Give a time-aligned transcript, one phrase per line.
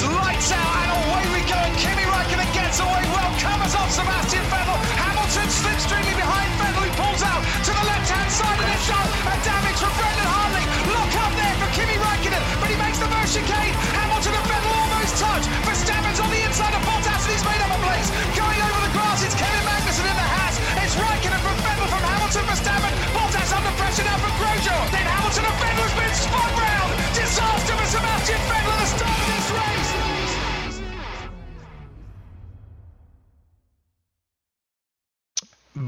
[0.00, 1.60] Lights out and away we go.
[1.60, 3.32] And Kimi Räikkönen gets away well.
[3.36, 4.78] Covers off Sebastian Vettel.
[4.96, 9.08] Hamilton slipstreaming behind Vettel who pulls out to the left-hand side of the shot.
[9.28, 10.64] A damage from Brendan Hartley.
[10.88, 13.76] Look up there for Kimi Räikkönen, but he makes the first chicane.
[13.92, 15.44] Hamilton and Vettel almost touch.
[15.68, 18.08] Verstappen's on the inside of Bottas and he's made up a place.
[18.32, 20.56] Going over the grass, it's Kevin Magnussen in the Haas.
[20.80, 22.94] It's Räikkönen from Vettel from Hamilton, Verstappen.
[23.12, 24.80] Bottas under pressure now from Grosjean.
[24.96, 26.90] Then Hamilton and Vettel has been spun round.
[27.12, 29.09] Disaster for Sebastian Vettel at the start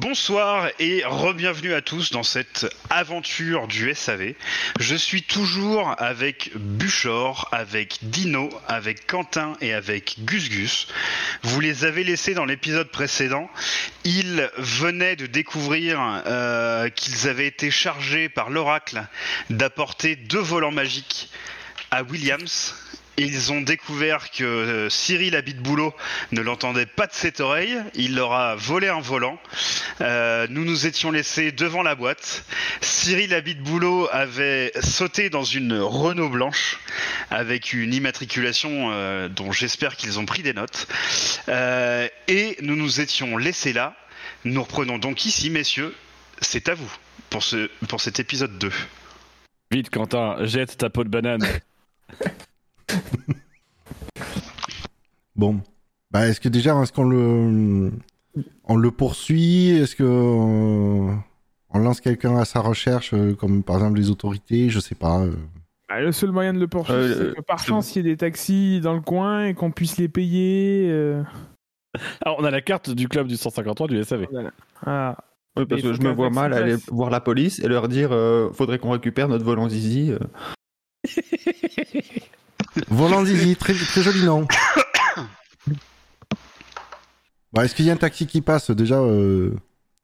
[0.02, 4.34] Bonsoir et re-bienvenue à tous dans cette aventure du SAV.
[4.80, 10.88] Je suis toujours avec Buchor, avec Dino, avec Quentin et avec Gus Gus.
[11.44, 13.48] Vous les avez laissés dans l'épisode précédent.
[14.02, 19.06] Ils venaient de découvrir euh, qu'ils avaient été chargés par l'oracle
[19.50, 21.30] d'apporter deux volants magiques
[21.92, 22.74] à Williams.
[23.18, 25.94] Ils ont découvert que euh, Cyril Abitboulot
[26.32, 27.76] ne l'entendait pas de cette oreille.
[27.94, 29.38] Il leur a volé un volant.
[30.00, 32.44] Euh, nous nous étions laissés devant la boîte.
[32.80, 36.78] Cyril Abitboulot avait sauté dans une Renault blanche
[37.30, 40.86] avec une immatriculation euh, dont j'espère qu'ils ont pris des notes.
[41.48, 43.94] Euh, et nous nous étions laissés là.
[44.44, 45.94] Nous reprenons donc ici, messieurs.
[46.40, 46.90] C'est à vous
[47.30, 48.70] pour, ce, pour cet épisode 2.
[49.70, 51.46] Vite, Quentin, jette ta peau de banane.
[55.36, 55.60] Bon.
[56.10, 57.90] Bah, est-ce que déjà, est-ce qu'on le,
[58.64, 59.68] on le poursuit?
[59.70, 64.68] Est-ce que on lance quelqu'un à sa recherche, euh, comme par exemple les autorités?
[64.68, 65.20] Je sais pas.
[65.22, 65.32] euh.
[65.88, 68.10] Ah, le seul moyen de le poursuivre, Euh, c'est que par chance, il y ait
[68.12, 70.88] des taxis dans le coin et qu'on puisse les payer.
[70.90, 71.22] euh,
[72.24, 74.26] Alors, on a la carte du club du 153 du SAV.
[74.84, 75.16] Ah,
[75.56, 78.10] Oui, parce que je me vois taxi mal aller voir la police et leur dire
[78.12, 80.12] euh, faudrait qu'on récupère notre volant zizi.
[82.78, 82.80] euh.
[82.88, 84.46] Volant Zizi, très, très joli nom.
[87.52, 89.52] Bah, est-ce qu'il y a un taxi qui passe Déjà, euh,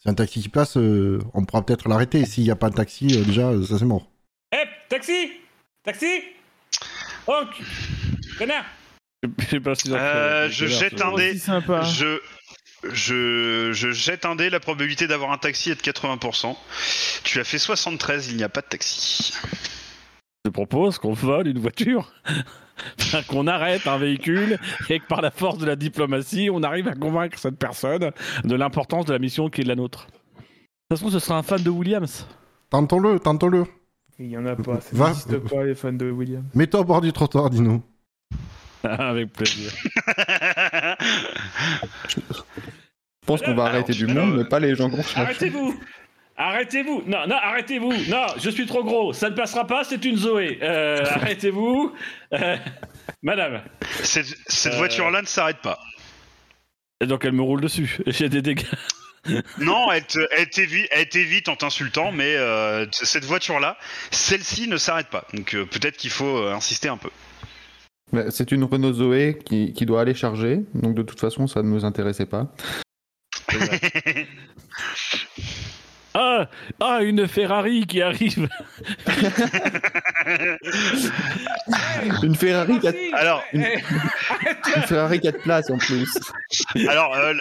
[0.02, 2.26] si un taxi qui passe, euh, on pourra peut-être l'arrêter.
[2.26, 4.10] S'il n'y a pas de taxi, euh, déjà, euh, ça c'est mort.
[4.52, 4.58] Hé,
[4.90, 5.30] taxi
[5.82, 6.06] Taxi
[7.26, 7.40] Oh,
[8.38, 8.64] connard
[9.38, 11.40] Je sais pas si Euh, je jette un dé.
[12.92, 16.54] je, je jette un dé, la probabilité d'avoir un taxi est de 80%.
[17.24, 19.32] Tu as fait 73, il n'y a pas de taxi.
[20.44, 22.12] Je propose qu'on vole une voiture,
[23.00, 26.86] Enfin, qu'on arrête un véhicule et que par la force de la diplomatie, on arrive
[26.88, 28.12] à convaincre cette personne
[28.44, 30.06] de l'importance de la mission qui est la nôtre.
[30.06, 30.12] De
[30.96, 32.26] toute façon, ce sera un fan de Williams.
[32.70, 33.64] Tentons-le, tentons-le.
[34.20, 36.44] Il y en a pas, ça n'existe pas, les fans de William.
[36.54, 37.82] Mets-toi au bord du trottoir, dis-nous.
[38.82, 39.72] Avec plaisir.
[42.08, 42.20] Je
[43.26, 45.16] pense qu'on va Alors, arrêter du monde, mais pas les gens qu'on cherche.
[45.16, 45.74] Arrêtez-vous
[46.40, 50.16] Arrêtez-vous Non, non, arrêtez-vous Non, je suis trop gros, ça ne passera pas, c'est une
[50.16, 50.58] Zoé.
[50.62, 51.92] Euh, arrêtez-vous
[52.32, 52.56] Euh,
[53.22, 53.60] Madame,
[54.04, 54.76] Cette, cette Euh.
[54.76, 55.78] voiture-là ne s'arrête pas.
[57.00, 57.98] Et donc, elle me roule dessus.
[58.06, 58.66] J'ai des dégâts.
[59.58, 60.48] Non, elle te- elle
[61.08, 63.76] t'évite en t'insultant, mais euh, c- cette voiture-là,
[64.12, 65.26] celle-ci ne s'arrête pas.
[65.34, 67.10] Donc euh, peut-être qu'il faut insister un peu.
[68.12, 71.62] Mais C'est une Renault Zoé qui, qui doit aller charger, donc de toute façon ça
[71.62, 72.46] ne nous intéressait pas.
[76.20, 76.48] Ah,
[76.80, 78.48] ah, une Ferrari qui arrive.
[82.22, 83.78] Une Ferrari 4, Taxi Alors, Une- Eh,
[84.76, 86.08] une Ferrari 4 places en plus.
[86.88, 87.34] alors, euh,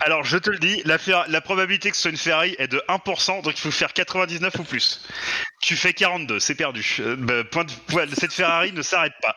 [0.00, 2.68] alors, je te le dis, la, Fer- la probabilité que ce soit une Ferrari est
[2.68, 5.06] de 1%, donc il faut faire 99 ou plus.
[5.62, 6.96] Tu fais 42, c'est perdu.
[7.00, 9.36] Euh, bah, point de, ouais, cette Ferrari ne s'arrête pas.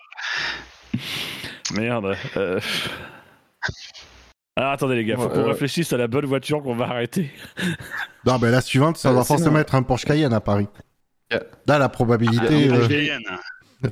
[1.73, 2.17] Merde.
[2.37, 2.59] euh.
[4.57, 5.51] Alors attendez les gars, faut qu'on euh.
[5.51, 7.29] réfléchisse à la bonne voiture qu'on va arrêter.
[8.25, 10.67] Non, ben la suivante, ça Euh, va forcément être un Porsche Cayenne à Paris.
[11.29, 12.67] Là, la probabilité.
[12.67, 13.23] Euh, Porsche Cayenne.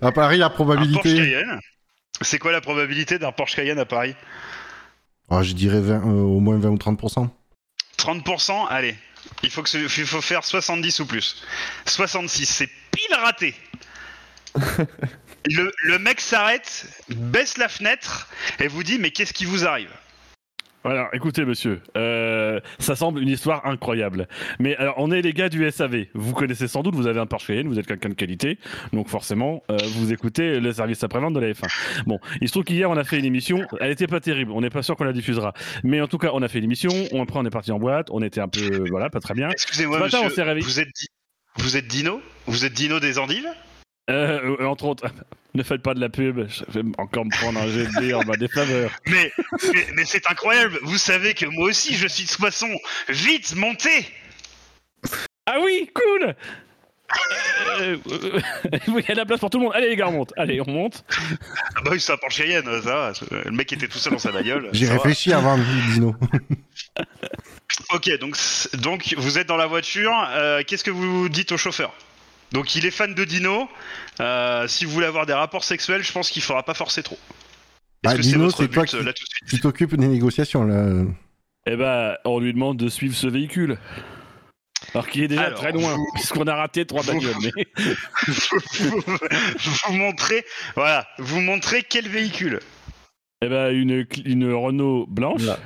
[0.02, 1.14] à Paris, la Un Porsche probabilité.
[1.16, 1.60] Cayenne
[2.22, 4.16] C'est quoi la probabilité d'un Porsche Cayenne à Paris?
[5.30, 7.30] Ah, je dirais 20, euh, au moins 20 ou 30%.
[7.98, 8.96] 30%, allez.
[9.44, 11.44] Il faut, que ce- il faut faire 70 ou plus.
[11.86, 13.54] 66, c'est pile raté.
[15.46, 18.30] le, le mec s'arrête, baisse la fenêtre
[18.60, 19.90] et vous dit mais qu'est-ce qui vous arrive?
[20.86, 24.28] Alors écoutez monsieur, euh, ça semble une histoire incroyable.
[24.60, 26.06] Mais alors on est les gars du SAV.
[26.14, 28.60] Vous connaissez sans doute, vous avez un Porsche Cayenne, vous êtes quelqu'un de qualité,
[28.94, 32.04] donc forcément euh, vous écoutez le service après-vente de la F1.
[32.06, 34.62] Bon, il se trouve qu'hier on a fait une émission, elle était pas terrible, on
[34.62, 35.54] n'est pas sûr qu'on la diffusera.
[35.84, 38.10] Mais en tout cas on a fait l'émission, on après on est parti en boîte,
[38.12, 39.50] on était un peu voilà pas très bien.
[39.50, 40.68] Excusez-moi matin, monsieur, on s'est réveillé.
[40.68, 40.90] vous êtes,
[41.58, 42.22] vous êtes Dino?
[42.46, 43.50] Vous êtes Dino des Andives
[44.12, 45.08] Euh, euh, entre autres,
[45.56, 48.14] ne faites pas de la pub, je vais encore me prendre un jet de dés
[48.14, 48.92] en ma défaveur.
[49.08, 49.32] Mais,
[49.74, 52.78] mais, mais c'est incroyable, vous savez que moi aussi je suis de Soissons.
[53.10, 54.06] Vite, montez
[55.46, 56.36] Ah oui, cool
[57.80, 58.40] Euh, euh,
[58.88, 59.74] il y a de la place pour tout le monde.
[59.76, 60.34] Allez les gars, on monte.
[60.38, 61.06] Allez, on monte.
[61.76, 63.14] Ah bah oui, c'est un Porsche Cayenne, ça va.
[63.46, 64.70] Le mec était tout seul dans sa bagnole.
[64.74, 64.98] J'ai ça va.
[64.98, 65.58] réfléchi avant,
[65.94, 66.16] Dino.
[67.94, 68.38] Ok, donc,
[68.76, 70.12] donc vous êtes dans la voiture.
[70.34, 71.94] euh, Qu'est-ce que vous dites au chauffeur?
[72.56, 73.68] Donc il est fan de Dino.
[74.22, 77.16] euh, si vous voulez avoir des rapports sexuels, je pense qu'il faudra pas forcer trop.
[77.16, 80.08] Est-ce Bah, que c'est Dino, votre c'est but toi qui- euh, suite Tu t'occupes des
[80.08, 81.04] négociations, là.
[81.68, 83.78] Eh ben, on lui demande de suivre ce véhicule.
[84.94, 87.34] Alors qu'il est déjà Alors, très loin, vous- puisqu'on a raté trois vous- bagnoles.
[87.44, 87.66] Mais...
[88.28, 89.02] vous,
[89.88, 92.60] vous montrez, voilà, vous montrez quel véhicule
[93.42, 95.60] Eh ben, une, une Renault blanche, Voilà.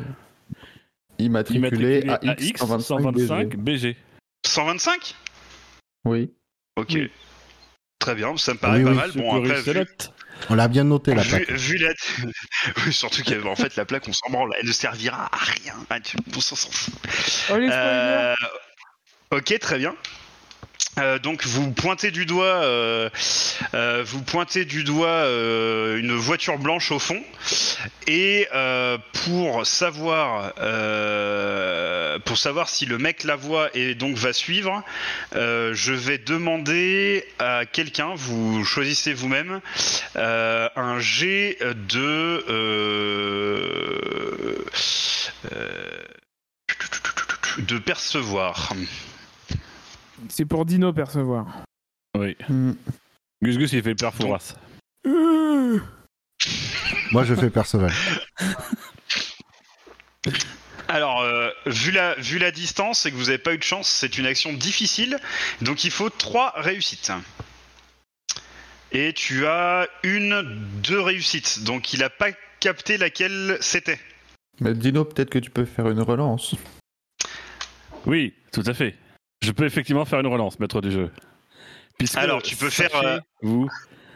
[1.19, 3.97] Immatriculé immatriculée AX AX 125 BG.
[4.45, 5.15] 125
[6.05, 6.31] Oui.
[6.75, 6.89] Ok.
[6.91, 7.11] Oui.
[7.99, 9.11] Très bien, ça me paraît Oui, pas oui, mal.
[9.11, 9.85] Bon, après, vu,
[10.49, 11.51] On l'a bien noté, la vu, plaque.
[11.51, 11.93] vu la.
[12.85, 14.55] oui, surtout qu'en fait, la plaque, on s'en branle.
[14.59, 15.75] Elle ne servira à rien.
[15.89, 15.97] Ah,
[16.35, 16.93] On s'en s'en fout.
[17.51, 18.35] Euh,
[19.31, 19.95] ok, très bien.
[20.99, 23.09] Euh, donc vous pointez du doigt, euh,
[23.73, 25.23] euh, vous pointez du doigt
[25.97, 27.23] une voiture blanche au fond,
[28.07, 28.47] et
[29.25, 30.53] pour savoir,
[32.25, 34.83] pour savoir si le mec la voit et donc va suivre,
[35.33, 39.61] je vais demander à quelqu'un, vous choisissez vous-même,
[40.15, 41.57] un G
[41.89, 42.45] de
[47.59, 48.73] de percevoir.
[50.27, 51.63] C'est pour Dino percevoir.
[52.17, 52.35] Oui.
[52.47, 52.73] Hmm.
[53.41, 54.55] Gus Gus, il fait le père Fouras.
[57.11, 57.91] Moi, je fais Perceval.
[60.87, 63.87] Alors, euh, vu, la, vu la distance et que vous n'avez pas eu de chance,
[63.87, 65.17] c'est une action difficile.
[65.61, 67.11] Donc il faut trois réussites.
[68.91, 71.63] Et tu as une, deux réussites.
[71.63, 73.99] Donc il n'a pas capté laquelle c'était.
[74.59, 76.55] Mais Dino, peut-être que tu peux faire une relance.
[78.05, 78.95] Oui, tout à fait.
[79.41, 81.11] Je peux effectivement faire une relance, maître du jeu.
[81.97, 83.69] Puisque, Alors, tu peux faire, euh, Vous,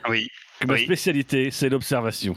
[0.09, 0.29] Oui.
[0.59, 0.83] que ma oui.
[0.85, 2.35] spécialité, c'est l'observation.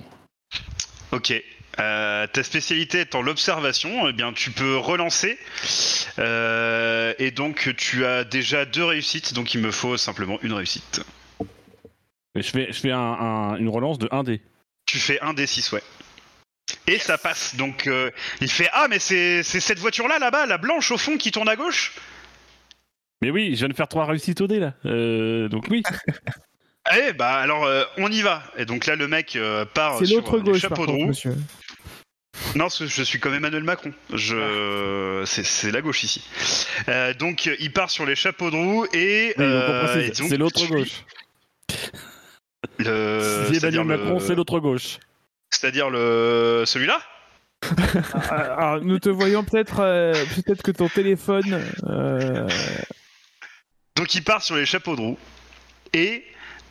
[1.13, 1.33] Ok.
[1.79, 5.39] Euh, ta spécialité étant l'observation, eh bien tu peux relancer.
[6.19, 11.03] Euh, et donc tu as déjà deux réussites, donc il me faut simplement une réussite.
[12.35, 14.41] Mais je fais, je fais un- un- une relance de 1D.
[14.87, 15.83] Tu fais un des 6 ouais.
[16.87, 17.57] Et ça passe.
[17.57, 18.11] Donc euh,
[18.41, 21.49] il fait Ah, mais c'est c'est cette voiture-là, là-bas, la blanche au fond qui tourne
[21.49, 21.93] à gauche?
[23.23, 24.75] Mais oui, je viens de faire trois réussites au dé là.
[24.85, 25.83] Euh, donc oui.
[26.97, 28.45] Eh, bah alors euh, on y va.
[28.57, 30.93] Et donc là, le mec euh, part C'est sur l'autre les gauche, par chapeaux de
[30.93, 31.09] contre, roue.
[31.09, 31.35] monsieur.
[32.55, 33.93] Non, je suis comme Emmanuel Macron.
[34.13, 36.23] Je, c'est, c'est la gauche ici.
[36.89, 39.35] Euh, donc, il part sur les chapeaux de roue et.
[39.37, 41.03] Oui, donc on euh, précise, et donc, c'est l'autre gauche.
[42.79, 44.99] Le, si c'est-à-dire Emmanuel le- Macron, c'est l'autre gauche.
[45.51, 47.01] C'est-à-dire le celui-là?
[48.31, 51.61] Ah, Alors, nous te voyons peut-être euh, peut-être que ton téléphone.
[51.89, 52.47] euh,
[53.97, 55.19] Donc, il part sur les chapeaux de roue
[55.93, 56.25] et.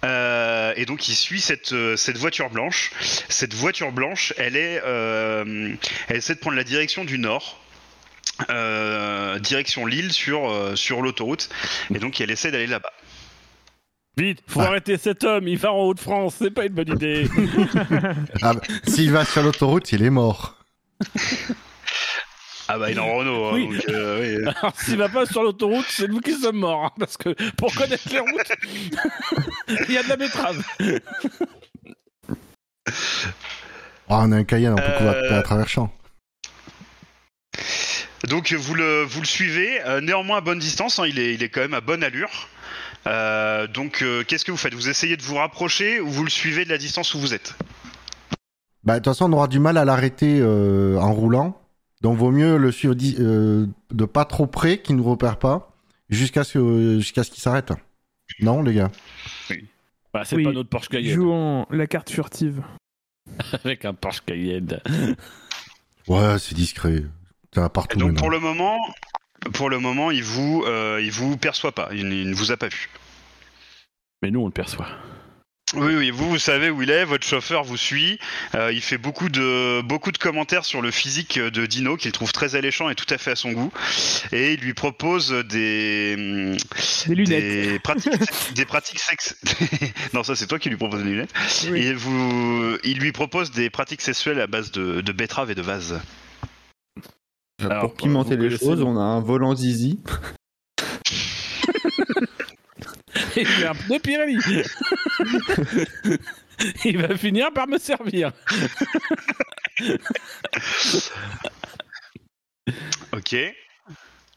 [0.03, 2.91] euh, et donc il suit cette, euh, cette voiture blanche.
[3.29, 5.73] Cette voiture blanche, elle est, euh,
[6.07, 7.59] elle essaie de prendre la direction du nord,
[8.51, 11.49] euh, direction Lille sur euh, sur l'autoroute,
[11.93, 12.91] et donc elle essaie d'aller là-bas.
[14.17, 14.67] Vite, faut Ah.
[14.67, 17.27] arrêter cet homme, il va en Haute-France, c'est pas une bonne idée.
[18.43, 20.63] Ah, bah, S'il va sur l'autoroute, il est mort.
[22.67, 23.67] Ah bah il est en Renault, hein, Oui.
[23.77, 24.51] donc, euh, oui.
[24.61, 27.73] Alors s'il va pas sur l'autoroute, c'est nous qui sommes morts, hein, parce que pour
[27.75, 28.51] connaître les routes,
[29.87, 30.63] il y a de la betterave.
[34.09, 35.91] Ah, on a un Cayenne, on peut Euh, courir à travers champ.
[38.27, 41.43] Donc vous le, vous le suivez, euh, néanmoins à bonne distance, hein, il, est, il
[41.43, 42.47] est quand même à bonne allure.
[43.07, 44.73] Euh, donc euh, qu'est-ce que vous faites?
[44.73, 47.53] Vous essayez de vous rapprocher ou vous le suivez de la distance où vous êtes?
[48.83, 51.59] Bah, de toute façon, on aura du mal à l'arrêter euh, en roulant.
[52.05, 55.75] Donc, vaut mieux le suivre euh, de pas trop près, qu'il ne nous repère pas,
[56.07, 57.73] jusqu'à ce, jusqu'à ce qu'il s'arrête.
[58.41, 58.91] Non, les gars?
[60.13, 61.15] Bah, c'est Oui, pas notre Porsche Cayenne.
[61.15, 62.61] Jouons la carte furtive.
[63.63, 64.79] Avec un Porsche Cayenne.
[66.07, 67.01] Ouais, c'est discret.
[67.73, 68.21] Partout Donc maintenant.
[68.21, 68.77] pour le moment,
[69.53, 72.57] pour le moment, il vous, euh, il vous perçoit pas, il, il ne vous a
[72.57, 72.87] pas vu.
[74.21, 74.89] Mais nous, on le perçoit.
[75.73, 78.19] Oui, oui, vous, vous savez où il est, votre chauffeur vous suit,
[78.53, 82.31] euh, il fait beaucoup de, beaucoup de commentaires sur le physique de Dino, qu'il trouve
[82.31, 83.73] très alléchant et tout à fait à son goût,
[84.31, 86.55] et il lui propose des,
[87.07, 87.43] Des lunettes.
[87.71, 88.13] des pratiques,
[88.55, 89.35] des pratiques sexes.
[90.13, 91.33] non, ça c'est toi qui lui propose des lunettes.
[91.71, 91.79] Oui.
[91.81, 95.63] Et vous, il lui propose des pratiques sexuelles à base de, de betterave et de
[95.63, 95.99] vase.
[97.59, 99.99] Alors, Pour pimenter vous les choses, on a un volant zizi.
[103.37, 104.37] Il fait un pneu Pirelli.
[106.85, 108.31] Il va finir par me servir.
[113.11, 113.35] Ok.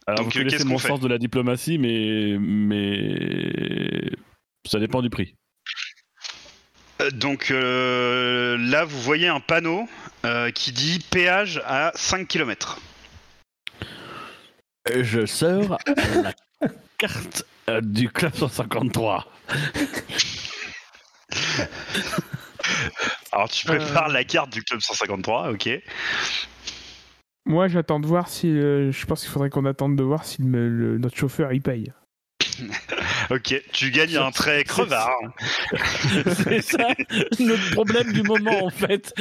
[0.07, 4.11] Alors, Donc, vous connaissez mon sens de la diplomatie, mais mais
[4.67, 5.35] ça dépend du prix.
[7.01, 9.89] Euh, Donc euh, là, vous voyez un panneau
[10.25, 12.81] euh, qui dit péage à 5 km.
[14.95, 15.79] Je sors
[16.23, 16.33] la
[16.97, 19.27] carte euh, du club 153.
[23.33, 25.69] Alors tu prépares la carte du club 153, ok.
[27.47, 28.47] Moi, j'attends de voir si.
[28.49, 31.63] euh, je pense qu'il faudrait qu'on attende de voir si le- le- notre chauffeur il
[31.63, 31.93] paye.
[33.31, 35.11] Ok, tu gagnes un trait crevard.
[36.45, 36.89] C'est ça
[37.39, 39.13] notre problème du moment en fait.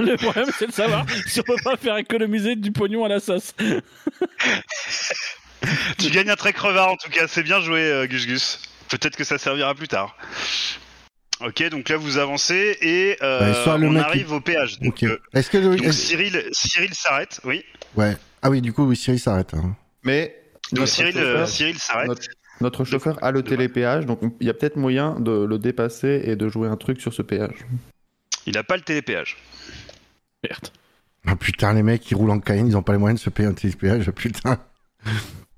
[0.00, 3.20] Le problème c'est de savoir si on peut pas faire économiser du pognon à la
[3.20, 3.54] sauce.
[5.98, 8.62] Tu gagnes un trait crevard en tout cas, c'est bien joué euh, Gus Gus.
[8.88, 10.16] Peut-être que ça servira plus tard.
[11.40, 14.78] Ok, donc là vous avancez et euh, Bah, on arrive au péage.
[14.80, 15.02] Donc, Ok.
[15.04, 15.76] euh, Est-ce que le...
[15.76, 17.64] donc est-ce- Cyril, Cyril s'arrête, oui.
[17.96, 18.16] Ouais.
[18.42, 19.54] Ah oui, du coup, oui, Cyril s'arrête.
[19.54, 19.76] hein.
[20.04, 20.34] Mais
[20.72, 22.08] Donc Cyril, chauffeur- euh, Cyril s'arrête.
[22.08, 22.22] notre,
[22.60, 26.22] notre chauffeur a le télépéage, donc on- il y a peut-être moyen de le dépasser
[26.24, 27.54] et de jouer un truc sur ce péage.
[28.46, 29.36] Il a pas le télépéage.
[30.42, 30.68] Merde.
[31.26, 33.30] Ah putain, les mecs, ils roulent en Cayenne, ils ont pas les moyens de se
[33.30, 34.58] payer un TSPH, putain.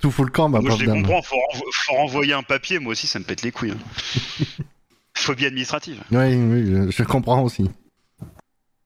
[0.01, 1.03] Tout fout le camp, bah, moi je les dame.
[1.03, 3.73] comprends, faut, renvo- faut renvoyer un papier, moi aussi ça me pète les couilles.
[3.73, 4.45] hein.
[5.15, 6.01] Phobie administrative.
[6.11, 7.69] Oui, oui, je, comprends aussi.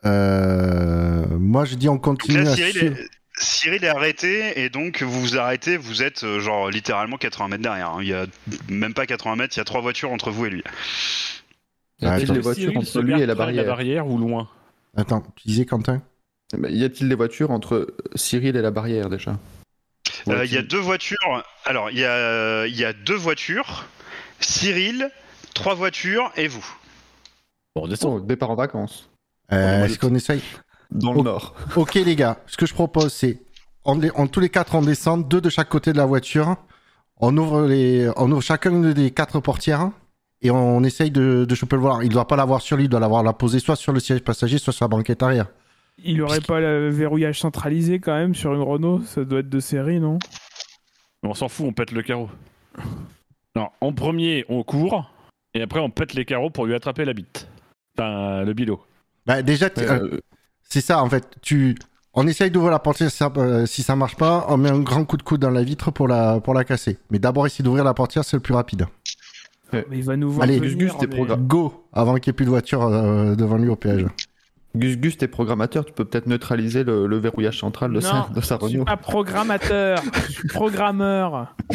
[0.04, 4.68] Euh, moi, je dis on Donc continue là à Cyril est, Cyril est arrêté et
[4.70, 7.90] donc vous vous arrêtez, vous êtes euh, genre littéralement 80 mètres derrière.
[7.90, 7.98] hein.
[8.02, 8.26] Il y a
[8.68, 10.64] même pas 80 mètres, il y a trois voitures entre vous et lui.
[12.00, 14.48] Y a-t-il des voitures entre lui et la près de barrière ou loin?
[14.96, 16.02] Attends, tu disais Quentin?
[16.52, 19.38] Eh ben, Y a-t-il des voitures entre Cyril et la barrière déjà?
[20.28, 21.44] Euh, Il y a deux voitures.
[21.64, 23.84] Alors il y a, il y a deux voitures.
[24.40, 25.10] Cyril,
[25.54, 26.64] trois voitures et vous.
[27.74, 28.14] Bon, on descend.
[28.16, 29.08] Oh, départ en vacances.
[29.52, 30.42] euh, Est-ce qu'on essaye
[30.90, 31.54] Dans le nord.
[31.76, 33.40] Ok, les gars, ce que je propose, c'est
[33.84, 36.56] on- tous les quatre, on descend, deux de chaque côté de la voiture.
[37.18, 39.90] On ouvre, les, on ouvre chacun des quatre portières
[40.42, 42.00] et on, essaye de, de choper le volant.
[42.00, 44.20] Il doit pas l'avoir sur lui, il doit l'avoir la poser soit sur le siège
[44.20, 45.46] passager, soit sur la banquette arrière.
[46.02, 49.02] Il aurait pas le verrouillage centralisé quand même sur une Renault?
[49.02, 50.18] Ça doit être de série, non?
[51.22, 52.28] On s'en fout, on pète le carreau.
[53.56, 55.10] Non, en premier, on court,
[55.54, 57.48] et après, on pète les carreaux pour lui attraper la bite.
[57.96, 58.82] Enfin, le bilot.
[59.24, 60.18] Bah, déjà, euh, Euh,
[60.62, 61.24] c'est ça en fait.
[61.40, 61.76] Tu,
[62.12, 63.10] on essaye d'ouvrir la portière.
[63.10, 65.50] Si ça, euh, si ça marche pas, on met un grand coup de coude dans
[65.50, 66.98] la vitre pour la, pour la casser.
[67.10, 68.86] Mais d'abord, essayer d'ouvrir la portière, c'est le plus rapide.
[69.72, 71.36] Mais il va nous voir Allez, venir, mais-.
[71.38, 74.06] Go avant qu'il n'y ait plus de voiture euh, devant lui au péage.
[74.76, 78.28] Gus Gus, t'es programmateur, tu peux peut-être neutraliser le, le verrouillage central de Non, sa,
[78.34, 78.84] de sa Je suis Renault.
[78.84, 81.54] pas programmateur, je suis programmeur.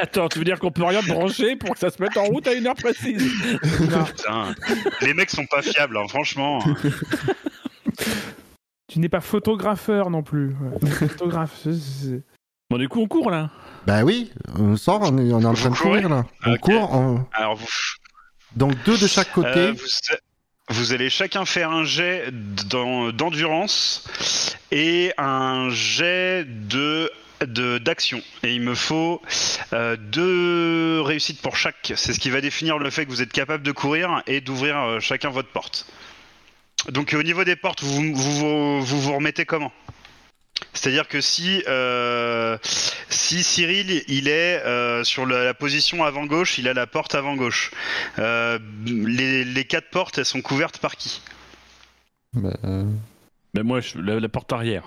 [0.00, 2.46] Attends, tu veux dire qu'on peut rien brancher pour que ça se mette en route
[2.48, 3.32] à une heure précise?
[3.62, 4.54] Putain,
[5.02, 6.58] les mecs sont pas fiables, hein, franchement.
[8.88, 10.54] tu n'es pas photographeur non plus.
[10.82, 10.90] Ouais.
[11.08, 11.66] Photographe,
[12.70, 13.50] Bon, du coup, on court là.
[13.86, 16.26] Bah oui, on sort, on est, on est en train de courir là.
[16.44, 16.60] On Ok.
[16.60, 16.92] court.
[16.94, 17.66] on- Alors vous,
[18.56, 19.48] Donc deux de chaque côté.
[19.48, 24.04] euh, vous, vous allez chacun faire un jet d'en- d'endurance
[24.70, 27.10] et un jet de
[27.46, 28.20] de- d'action.
[28.42, 29.22] Et il me faut
[29.72, 31.92] euh, deux réussites pour chaque.
[31.94, 34.76] C'est ce qui va définir le fait que vous êtes capable de courir et d'ouvrir
[34.76, 35.86] euh, chacun votre porte.
[36.90, 39.72] Donc au niveau des portes vous vous, vous, vous, vous remettez comment?
[40.72, 42.56] C'est-à-dire que si euh,
[43.08, 47.14] si Cyril il est euh, sur la, la position avant gauche, il a la porte
[47.14, 47.70] avant gauche.
[48.18, 51.20] Euh, les, les quatre portes, elles sont couvertes par qui?
[52.34, 52.84] Bah, euh,
[53.54, 54.84] Mais moi, je, la, la porte arrière.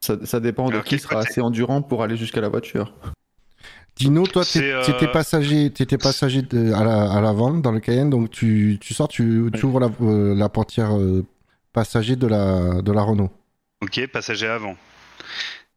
[0.00, 2.92] ça, ça dépend de Alors, qui sera côté assez endurant pour aller jusqu'à la voiture.
[3.96, 8.10] Dino, toi, euh, t'étais passager, t'étais passager de- à la- à l'avant dans le Cayenne,
[8.10, 9.64] donc tu, tu sors, tu, tu Ouais.
[9.64, 11.24] ouvres la, euh, la portière euh,
[11.72, 13.30] passager de la, de la Renault.
[13.82, 14.76] Ok, passager avant.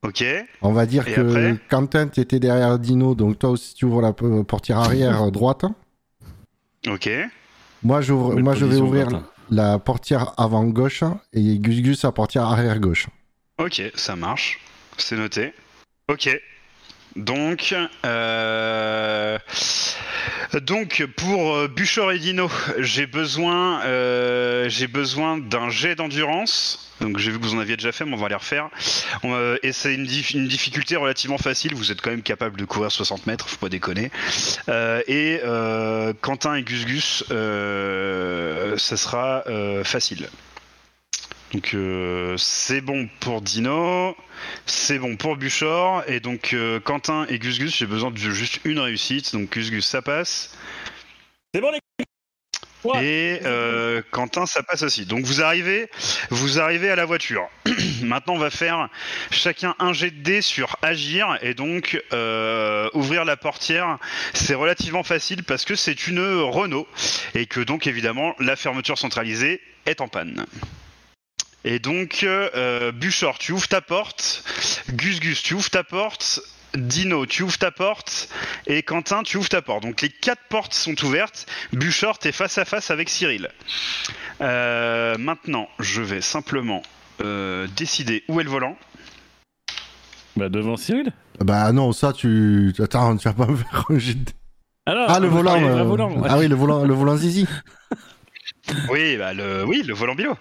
[0.03, 0.24] Ok.
[0.62, 4.01] On va dire Et que après Quentin, t'étais derrière Dino, donc toi aussi tu ouvres
[4.01, 5.65] la portière arrière euh, droite.
[6.88, 7.10] Ok.
[7.84, 9.24] Moi, j'ouvre, Belle moi je vais ouvrir Quentin.
[9.51, 11.03] la portière avant gauche
[11.34, 13.08] et Gus Gus la portière arrière gauche.
[13.60, 14.60] Ok, ça marche.
[14.98, 15.53] C'est noté.
[16.08, 16.29] Ok.
[17.15, 17.75] Donc,
[18.06, 19.38] euh...
[20.62, 21.68] donc pour euh,
[22.12, 26.88] et Dino, j'ai besoin, euh, j'ai besoin d'un jet d'endurance.
[27.01, 28.70] Donc j'ai vu que vous en aviez déjà fait, mais on va les refaire.
[29.63, 31.74] Et c'est une, dif- une difficulté relativement facile.
[31.74, 34.12] Vous êtes quand même capable de courir 60 mètres, faut pas déconner.
[34.70, 35.41] Euh, et
[36.22, 37.24] Quentin et Gus Gus,
[38.77, 39.44] ça sera
[39.84, 40.30] facile.
[41.53, 44.15] Donc euh, c'est bon pour Dino,
[44.65, 48.62] c'est bon pour Buchor, et donc euh, Quentin et Gus Gus, j'ai besoin de juste
[48.63, 50.58] une réussite, donc Gus Gus ça passe,
[51.53, 51.79] C'est bon, les
[52.84, 53.05] Ouais.
[53.05, 55.05] et euh, Quentin ça passe aussi.
[55.05, 55.88] Donc vous arrivez,
[56.31, 57.48] vous arrivez à la voiture.
[58.01, 58.89] Maintenant, on va faire
[59.29, 64.00] chacun un jet de dés sur agir et donc euh, ouvrir la portière.
[64.34, 66.88] C'est relativement facile parce que c'est une Renault
[67.36, 70.46] et que donc évidemment la fermeture centralisée est en panne.
[71.63, 74.44] Et donc, euh, Buchor, tu ouvres ta porte.
[74.94, 76.41] Gus Gus, tu ouvres ta porte.
[76.74, 78.30] Dino, tu ouvres ta porte.
[78.65, 79.84] Et Quentin, tu ouvres ta porte.
[79.84, 81.46] Donc les quatre portes sont ouvertes.
[81.74, 83.50] Buchor, t'es face à face avec Cyril.
[84.39, 86.82] Euh, maintenant, je vais simplement
[87.22, 88.77] euh, décider où est le volant.
[90.38, 92.74] Bah, devant Cyril Bah non, ça tu.
[92.80, 93.86] Attends, tu vas pas me faire
[94.88, 95.62] Ah, le volant.
[95.62, 96.27] euh, ouais.
[96.30, 97.46] Ah oui, le volant, le volant Zizi.
[98.89, 100.38] Oui, bah le, oui, le volant bilo.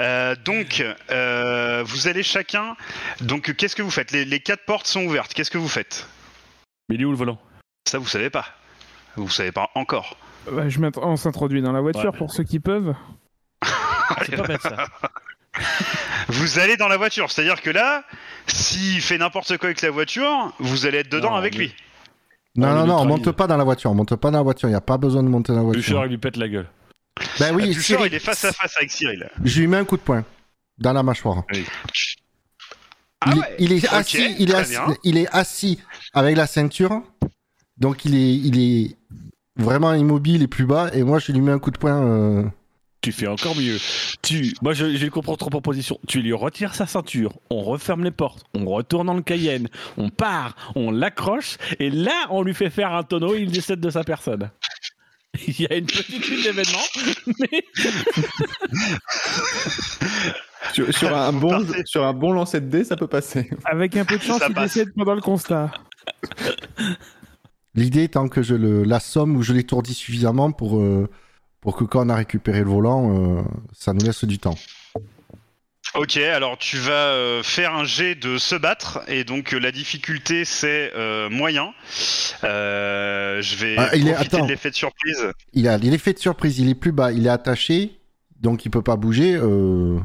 [0.00, 2.76] Euh, donc, euh, vous allez chacun.
[3.20, 4.10] Donc, qu'est-ce que vous faites?
[4.12, 5.32] Les, les quatre portes sont ouvertes.
[5.34, 6.06] Qu'est-ce que vous faites?
[6.88, 7.38] Mais il est où le volant?
[7.88, 8.46] Ça, vous savez pas.
[9.16, 10.16] Vous savez pas encore.
[10.50, 12.18] Bah, je on s'introduit dans la voiture Ouais.
[12.18, 12.94] pour ceux qui peuvent.
[14.26, 14.86] C'est pas bête ça.
[16.28, 17.30] Vous allez dans la voiture.
[17.30, 18.04] C'est-à-dire que là,
[18.46, 21.74] s'il fait n'importe quoi avec la voiture, vous allez être dedans Non, avec mais- lui.
[22.56, 23.90] Non, On non, non, on monte pas dans la voiture.
[23.90, 24.68] On monte pas dans la voiture.
[24.68, 25.82] Il n'y a pas besoin de monter dans la voiture.
[25.82, 26.68] Buchor, il lui pète la gueule.
[27.38, 29.28] Ben oui, il est face à face avec Cyril.
[29.44, 30.24] je lui mets un coup de poing
[30.78, 31.44] dans la mâchoire.
[33.20, 33.56] Ah il, est- ouais.
[33.58, 34.96] il est Ok, assis, il est très assis, bien.
[35.04, 35.78] il est assis
[36.12, 37.02] avec la ceinture.
[37.78, 38.96] Donc il est, il est
[39.56, 40.90] vraiment immobile et plus bas.
[40.92, 42.02] Et moi, je lui mets un coup de poing.
[42.04, 42.44] euh,
[43.00, 43.78] Tu fais encore mieux.
[44.22, 45.98] Tu, moi, je, je comprends ton proposition.
[46.06, 50.10] Tu lui retires sa ceinture, on referme les portes, on retourne dans le Cayenne, on
[50.10, 53.90] part, on l'accroche, et là, on lui fait faire un tonneau et il décède de
[53.90, 54.50] sa personne.
[55.46, 56.78] Il y a une petite suite d'événements,
[57.40, 57.64] mais
[60.72, 63.50] Sur, sur un bon, sur un bon lancer de dés, ça peut passer.
[63.64, 64.74] Avec un peu de chance, Ça il passe.
[64.74, 65.70] décède pendant le constat.
[67.74, 71.08] L'idée étant que je le l'assomme ou je l'étourdis suffisamment pour, euh,
[71.60, 74.54] pour que quand on a récupéré le volant, euh, ça nous laisse du temps.
[75.96, 79.70] Ok, alors tu vas euh, faire un jet de se battre et donc euh, la
[79.70, 81.72] difficulté c'est euh, moyen.
[82.42, 85.26] Euh, je vais Ah, il est- profiter de l'effet de surprise.
[85.52, 87.92] Il a l'effet de surprise, il est plus bas, il est attaché,
[88.40, 89.34] donc il peut pas bouger.
[89.36, 89.98] euh,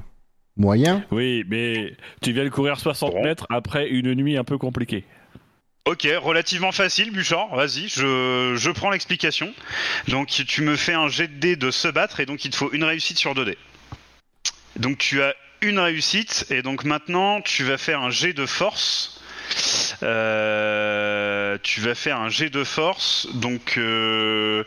[0.57, 1.05] moyen.
[1.11, 3.23] oui, mais tu viens de courir 60 Bon.
[3.23, 5.05] mètres après une nuit un peu compliquée.
[5.85, 7.55] Ok, relativement facile, Buchor.
[7.55, 9.51] Vas-y, je, je prends l'explication.
[10.09, 12.57] Donc tu me fais un jet de dés de se battre et donc il te
[12.57, 13.57] faut une réussite sur 2 dés.
[14.75, 19.21] Donc tu as une réussite et donc maintenant tu vas faire un jet de force.
[20.03, 24.63] Euh, tu vas faire un jet de force, donc euh,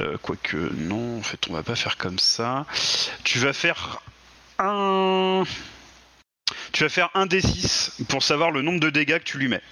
[0.00, 2.66] euh, quoique non, en fait on va pas faire comme ça.
[3.24, 4.00] Tu vas faire
[4.58, 5.42] un,
[6.72, 9.62] tu vas faire un d6 pour savoir le nombre de dégâts que tu lui mets.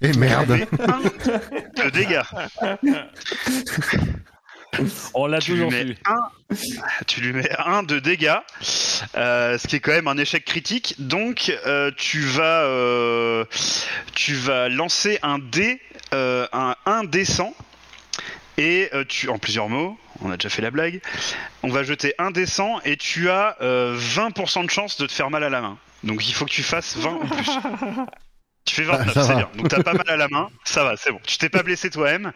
[0.00, 0.50] Et merde.
[1.76, 2.22] de dégâts.
[5.14, 5.96] On l'a Tu lui toujours mets su.
[6.06, 6.54] un,
[7.06, 8.36] tu lui mets un de dégâts,
[9.16, 10.94] euh, ce qui est quand même un échec critique.
[10.98, 13.44] Donc euh, tu vas, euh,
[14.14, 15.80] tu vas lancer un dé,
[16.14, 17.54] euh, un 1 dé 100
[18.56, 19.98] et euh, tu, en plusieurs mots.
[20.20, 21.00] On a déjà fait la blague.
[21.62, 25.12] On va jeter un dé 100 et tu as euh, 20% de chance de te
[25.12, 25.78] faire mal à la main.
[26.02, 27.46] Donc il faut que tu fasses 20 ou plus.
[28.68, 29.48] Tu fais 29, Ah, ça c'est bien.
[29.56, 31.20] Donc t'as pas mal à la main, ça va, c'est bon.
[31.26, 32.32] Tu t'es pas blessé toi-même.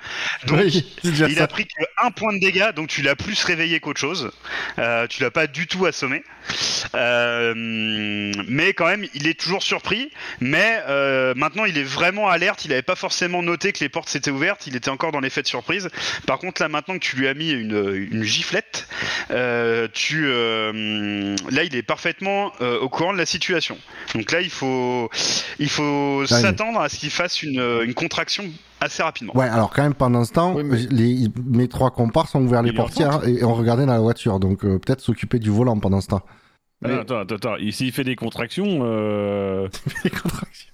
[0.47, 1.45] Donc Oui, il ça.
[1.45, 4.31] a pris que un point de dégâts, donc tu l'as plus réveillé qu'autre chose.
[4.79, 6.25] Euh, tu l'as pas du tout assommé.
[6.95, 10.11] Euh, mais quand même, il est toujours surpris.
[10.41, 12.65] Mais euh, maintenant, il est vraiment alerte.
[12.65, 14.67] Il avait pas forcément noté que les portes s'étaient ouvertes.
[14.67, 15.89] Il était encore dans l'effet de surprise.
[16.27, 18.89] Par contre, là, maintenant que tu lui as mis une, une giflette,
[19.31, 23.79] euh, tu, là, il est parfaitement au courant de la situation.
[24.15, 25.11] Donc là, il faut,
[25.59, 28.51] il faut s'attendre à ce qu'il fasse une, une contraction
[28.83, 29.37] assez rapidement.
[29.37, 32.63] Ouais, alors quand même pendant ce temps, Oui, mais- les, mes trois comparses ont ouvert
[32.63, 36.01] les portières et ont regardé dans la voiture, donc euh, peut-être s'occuper du volant pendant
[36.01, 36.23] ce temps.
[36.85, 37.55] Ah, Attends, attends, attends.
[37.71, 39.69] S'il fait des contractions, euh,
[40.05, 40.69] Les contractions.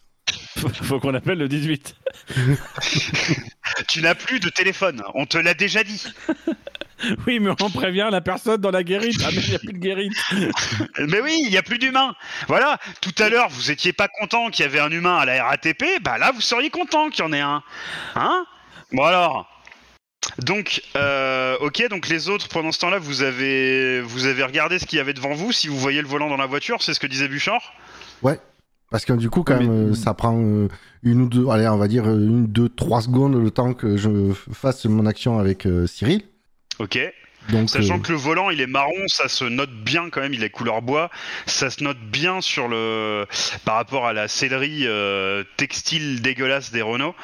[0.56, 1.94] faut, faut qu'on appelle le 18.
[3.88, 6.04] Tu n'as plus de téléphone, on te l'a déjà dit.
[7.26, 9.20] Oui, mais on prévient la personne dans la guérite.
[9.24, 10.12] Ah, mais il n'y a plus de guérite.
[11.06, 12.14] Mais oui, il n'y a plus d'humains.
[12.48, 15.44] Voilà, tout à l'heure, vous étiez pas content qu'il y avait un humain à la
[15.44, 17.62] RATP, bah là, vous seriez content qu'il y en ait un.
[18.16, 18.44] Hein?
[18.92, 19.46] Bon alors.
[20.44, 24.86] Donc, euh, ok, donc les autres, pendant ce temps-là, vous avez, vous avez regardé ce
[24.86, 27.00] qu'il y avait devant vous, si vous voyez le volant dans la voiture, c'est ce
[27.00, 27.72] que disait Bouchard
[28.90, 30.68] Parce que du coup, quand même, ça prend euh,
[31.02, 33.96] une ou deux, allez, on va dire euh, une, deux, trois secondes le temps que
[33.96, 36.22] je fasse mon action avec euh, Cyril.
[36.78, 36.98] Ok.
[37.50, 40.34] Donc, Sachant euh, que le volant il est marron, ça se note bien quand même,
[40.34, 41.10] il est couleur bois,
[41.46, 43.26] ça se note bien sur le
[43.64, 47.14] par rapport à la sellerie euh, textile dégueulasse des Renault.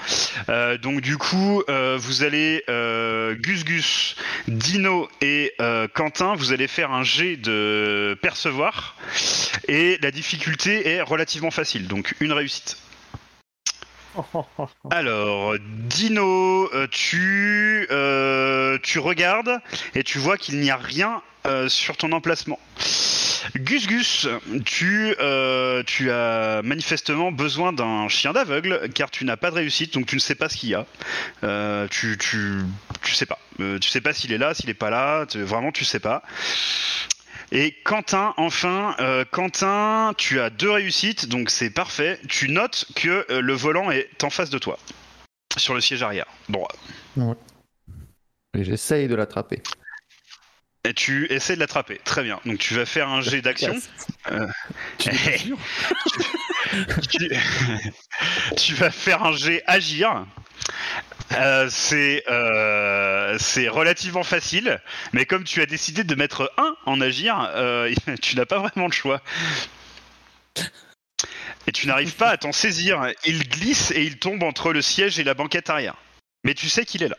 [0.49, 2.65] Euh, donc du coup, vous allez
[3.39, 4.17] Gus Gus,
[4.49, 5.55] Dino et
[5.93, 8.97] Quentin, vous allez faire un jet de percevoir
[9.69, 12.79] et la difficulté est relativement facile, donc une réussite.
[14.91, 19.61] Alors, Dino, euh, tu, euh, tu regardes
[19.95, 22.59] et tu vois qu'il n'y a rien euh, sur ton emplacement.
[23.57, 24.27] Gus Gus,
[24.65, 25.15] tu,
[25.87, 30.17] tu as manifestement besoin d'un chien d'aveugle car tu n'as pas de réussite, donc tu
[30.17, 30.87] ne sais pas ce qu'il y a.
[31.89, 32.65] Tu, tu,
[33.03, 33.39] sais pas.
[33.59, 35.27] Tu sais pas s'il est là, s'il est pas là.
[35.35, 36.23] vraiment, tu sais pas.
[37.57, 42.19] Et Quentin, enfin, euh, Quentin, tu as deux réussites, donc c'est parfait.
[42.29, 44.77] Tu notes que euh, le volant est en face de toi,
[45.57, 46.73] sur le siège arrière, droit.
[48.59, 49.63] Et j'essaye de l'attraper.
[50.83, 52.01] Et tu essaies de l'attraper.
[52.05, 52.41] Très bien.
[52.45, 53.77] Donc tu vas faire un jet d'action.
[54.33, 54.49] Euh,
[54.99, 55.11] tu...
[58.57, 60.27] tu vas faire un jet agir.
[61.33, 64.81] Euh, c'est euh, c'est relativement facile,
[65.13, 68.87] mais comme tu as décidé de mettre 1 en agir, euh, tu n'as pas vraiment
[68.87, 69.21] le choix.
[71.67, 73.07] Et tu n'arrives pas à t'en saisir.
[73.25, 75.97] Il glisse et il tombe entre le siège et la banquette arrière.
[76.45, 77.17] Mais tu sais qu'il est là.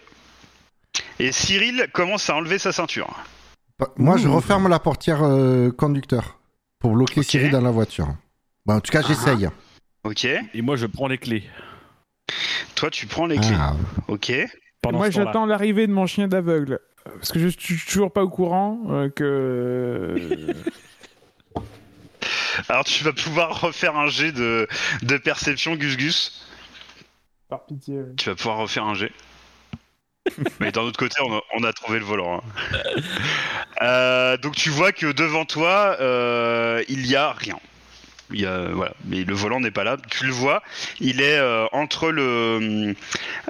[1.20, 3.10] Et Cyril commence à enlever sa ceinture.
[3.80, 6.38] Bah, Moi, je referme la portière euh, conducteur
[6.80, 7.24] pour bloquer.
[7.24, 8.08] Cyril dans la voiture.
[8.66, 9.50] Bah, en tout cas, j'essaye.
[10.04, 10.26] Ok.
[10.26, 11.44] Et moi, je prends les clés.
[12.76, 13.56] Toi, tu prends les clés.
[13.58, 13.74] Ah.
[14.08, 14.32] Ok.
[14.82, 16.80] Pendant Moi, j'attends l'arrivée de mon chien d'aveugle.
[17.06, 20.16] Parce que je suis toujours pas au courant euh, que.
[22.70, 24.68] Alors tu vas pouvoir refaire un jet de,
[25.04, 26.48] de perception, Gus Gus.
[27.50, 28.00] Par pitié.
[28.18, 29.12] Tu vas pouvoir refaire un jet.
[30.60, 32.38] Mais d'un autre côté, on a, on a trouvé le volant.
[32.40, 32.42] hein.
[33.82, 37.60] Euh, donc tu vois que devant toi, euh, il y a rien.
[38.32, 39.98] Mais le volant n'est pas là.
[40.10, 40.64] Tu le vois,
[41.00, 42.96] il est euh, entre le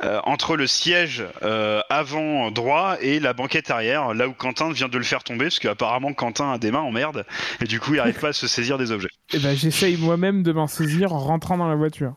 [0.03, 4.89] euh, entre le siège euh, avant droit et la banquette arrière, là où Quentin vient
[4.89, 7.25] de le faire tomber, parce qu'apparemment Quentin a des mains en merde
[7.61, 9.09] et du coup il n'arrive pas à se saisir des objets.
[9.33, 12.15] Eh ben, j'essaye moi-même de m'en saisir en rentrant dans la voiture.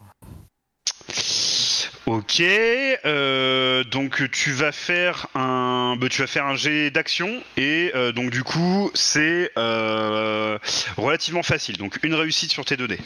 [2.06, 7.92] Ok, euh, donc tu vas faire un, bah, tu vas faire un jet d'action et
[7.94, 10.58] euh, donc du coup c'est euh,
[10.96, 11.76] relativement facile.
[11.76, 12.98] Donc une réussite sur tes 2D.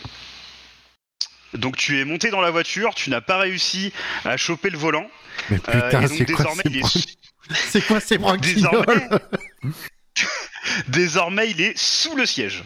[1.54, 3.92] Donc tu es monté dans la voiture, tu n'as pas réussi
[4.24, 5.10] à choper le volant.
[5.50, 6.90] Mais putain, et donc c'est quoi désormais ces il est bran-
[7.54, 9.08] C'est quoi ces désormais,
[10.88, 12.62] désormais il est sous le siège.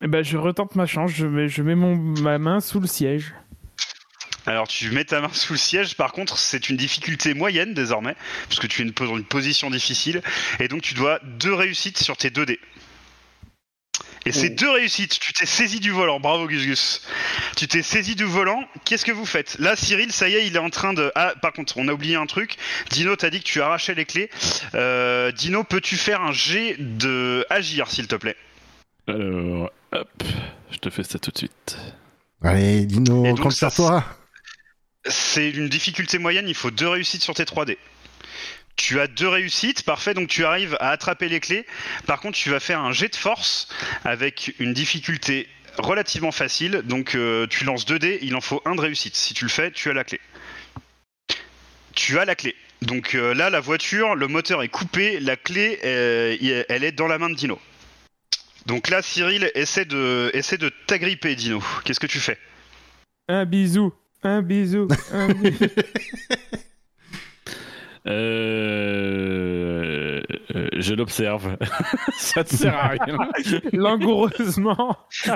[0.00, 2.88] Eh ben, je retente ma chance, je mets, je mets mon, ma main sous le
[2.88, 3.34] siège.
[4.46, 8.16] Alors tu mets ta main sous le siège, par contre c'est une difficulté moyenne désormais,
[8.48, 10.22] puisque tu es dans une position difficile,
[10.58, 12.60] et donc tu dois deux réussites sur tes 2 dés.
[14.24, 17.02] Et ces deux réussites, tu t'es saisi du volant, bravo Gus Gus.
[17.56, 19.56] Tu t'es saisi du volant, qu'est-ce que vous faites?
[19.58, 21.10] Là Cyril, ça y est, il est en train de...
[21.16, 22.56] Ah par contre, on a oublié un truc,
[22.90, 24.30] Dino t'a dit que tu arrachais les clés.
[24.74, 28.36] Euh, Dino, peux-tu faire un jet de agir s'il te plaît?
[29.08, 30.22] Alors, hop,
[30.70, 31.78] je te fais ça tout de suite.
[32.42, 34.04] Allez, Dino, compte ça, sur toi.
[35.06, 37.76] C'est une difficulté moyenne, il faut deux réussites sur tes 3D.
[38.76, 41.66] Tu as deux réussites, parfait, donc tu arrives à attraper les clés.
[42.06, 43.68] Par contre, tu vas faire un jet de force
[44.04, 46.82] avec une difficulté relativement facile.
[46.84, 49.16] Donc euh, tu lances 2 dés, il en faut un de réussite.
[49.16, 50.20] Si tu le fais, tu as la clé.
[51.94, 52.56] Tu as la clé.
[52.80, 57.06] Donc euh, là, la voiture, le moteur est coupé, la clé, euh, elle est dans
[57.06, 57.60] la main de Dino.
[58.66, 61.62] Donc là, Cyril, essaie de, essaie de t'agripper, Dino.
[61.84, 62.38] Qu'est-ce que tu fais?
[63.28, 63.92] Un bisou,
[64.24, 65.66] un bisou, un bisou.
[68.06, 69.40] Euh...
[70.56, 71.56] euh, Je l'observe.
[72.16, 73.16] ça ne sert à rien.
[73.72, 74.96] Langoureusement.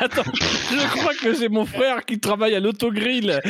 [0.00, 3.40] Attends, je crois que c'est mon frère qui travaille à l'autogrill.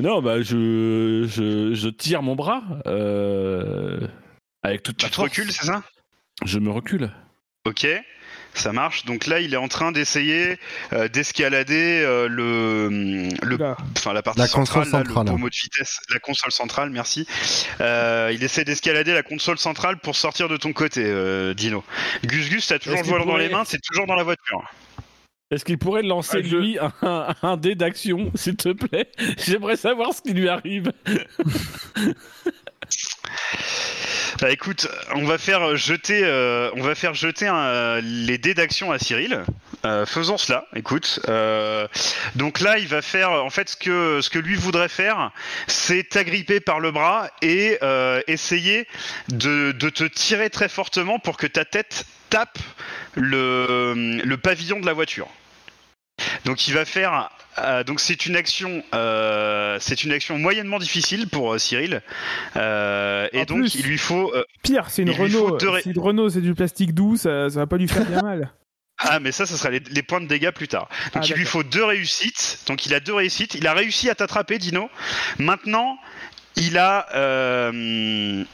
[0.00, 4.00] non, bah je, je, je tire mon bras euh,
[4.64, 5.28] avec toute Tu ma te force.
[5.30, 5.82] recules, c'est ça?
[6.44, 7.10] Je me recule.
[7.66, 7.86] Ok,
[8.52, 9.04] ça marche.
[9.06, 10.58] Donc là, il est en train d'essayer
[10.92, 13.28] euh, d'escalader euh, le,
[13.96, 15.26] enfin la partie La console centrale, là, centrale.
[15.26, 16.90] le pommeau de vitesse, la console centrale.
[16.90, 17.26] Merci.
[17.80, 21.82] Euh, il essaie d'escalader la console centrale pour sortir de ton côté, euh, Dino.
[22.24, 24.62] Gus Gus, t'as toujours le volant dans les mains, c'est toujours dans la voiture.
[25.50, 29.08] Est-ce qu'il pourrait lancer Ah, je- lui un, un dé d'action, s'il te plaît?
[29.46, 30.92] J'aimerais savoir ce qui lui arrive.
[34.40, 39.44] Bah, écoute, on va faire jeter, euh, les dés d'action à Cyril.
[39.84, 40.66] Euh, faisons cela.
[40.74, 41.86] Écoute, euh,
[42.34, 43.30] donc là, il va faire.
[43.30, 45.30] En fait, ce que ce que lui voudrait faire,
[45.66, 47.78] c'est t'agripper par le bras et
[48.26, 48.88] essayer
[49.28, 52.58] de, te tirer très fortement pour que ta tête tape
[53.14, 55.28] le pavillon de la voiture.
[56.44, 57.30] Donc il va faire.
[57.58, 58.82] Euh, donc c'est une action.
[58.94, 62.02] euh, c'est une action moyennement difficile pour euh, Cyril.
[62.56, 63.74] Et donc plus.
[63.74, 64.32] il lui faut.
[64.62, 65.56] Pire, c'est une Renault.
[65.58, 68.22] deux Si une Renault, c'est du plastique doux, ça, ça va pas lui faire bien
[68.22, 68.52] mal.
[68.98, 70.88] Ah, mais ça, ça sera les, les points de dégâts plus tard.
[71.14, 72.60] Donc Ah, il lui faut deux réussites.
[72.68, 73.54] Donc il a deux réussites.
[73.56, 74.88] Il a réussi à t'attraper, Dino.
[75.40, 75.98] Maintenant,
[76.54, 77.08] il a.
[77.16, 78.44] euh,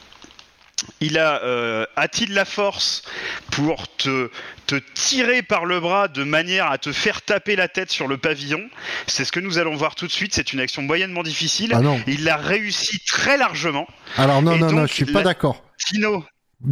[0.99, 1.41] il a.
[1.43, 3.03] euh, A-t-il la force
[3.51, 4.29] pour te,
[4.67, 8.17] te tirer par le bras de manière à te faire taper la tête sur le
[8.17, 8.69] pavillon?
[9.07, 10.33] C'est ce que nous allons voir tout de suite.
[10.33, 11.71] C'est une action moyennement difficile.
[11.75, 11.99] Ah non.
[12.07, 13.87] Il l'a réussi très largement.
[14.17, 15.63] Alors non, Et non, non, donc, je suis la- pas d'accord.
[15.91, 16.25] Dino,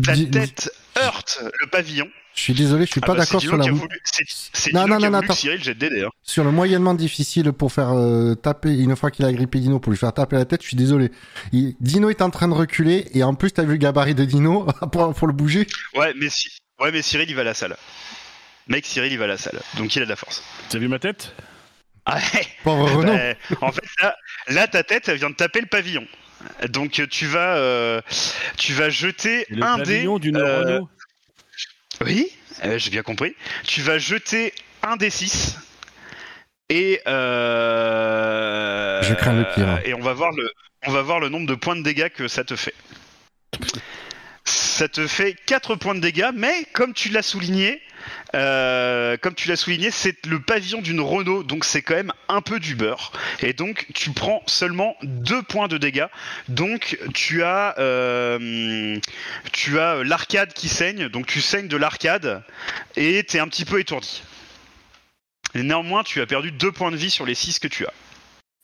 [0.03, 2.07] ta Di- tête heurte le pavillon.
[2.35, 3.87] Je suis désolé, je suis Ah pas bah, d'accord sur la voulu-
[4.53, 5.21] C'est Non, non, non.
[5.33, 5.59] Cyril
[6.05, 6.09] hein.
[6.23, 9.91] sur le moyennement difficile pour faire euh, taper une fois qu'il a grippé Dino pour
[9.91, 10.61] lui faire taper la tête.
[10.61, 11.11] Je suis désolé.
[11.51, 14.23] Il- Dino est en train de reculer et en plus t'as vu le gabarit de
[14.25, 15.67] Dino pour, pour le bouger.
[15.95, 16.49] Ouais, mais si...
[16.79, 17.75] ouais, mais Cyril il va à la salle.
[18.67, 20.43] Mec, Cyril il va à la salle, donc il a de la force.
[20.69, 21.33] T'as vu ma tête?
[22.05, 22.47] Ah, ouais.
[22.63, 23.13] Pauvre Renault.
[23.13, 24.15] Bah, en fait, là,
[24.47, 26.05] là, ta tête elle vient de taper le pavillon.
[26.69, 28.01] Donc tu vas, euh,
[28.57, 29.83] tu vas jeter Le un dé.
[29.83, 30.89] pavillon d'une euh, Renault
[32.05, 32.31] Oui,
[32.63, 33.35] euh, j'ai bien compris.
[33.65, 35.57] Tu vas jeter un des 6
[36.69, 39.79] et euh, Je crains le pire.
[39.85, 40.51] Et on va voir le,
[40.85, 42.75] on va voir le nombre de points de dégâts que ça te fait.
[44.45, 47.81] Ça te fait 4 points de dégâts, mais comme tu l'as souligné,
[48.35, 52.41] euh, comme tu l'as souligné, c'est le pavillon d'une Renault, donc c'est quand même un
[52.41, 53.11] peu du beurre.
[53.41, 56.07] Et donc tu prends seulement 2 points de dégâts.
[56.47, 58.97] Donc tu as, euh,
[59.51, 62.43] tu as l'arcade qui saigne, donc tu saignes de l'arcade
[62.95, 64.23] et t'es un petit peu étourdi.
[65.55, 67.93] Et néanmoins, tu as perdu 2 points de vie sur les 6 que tu as.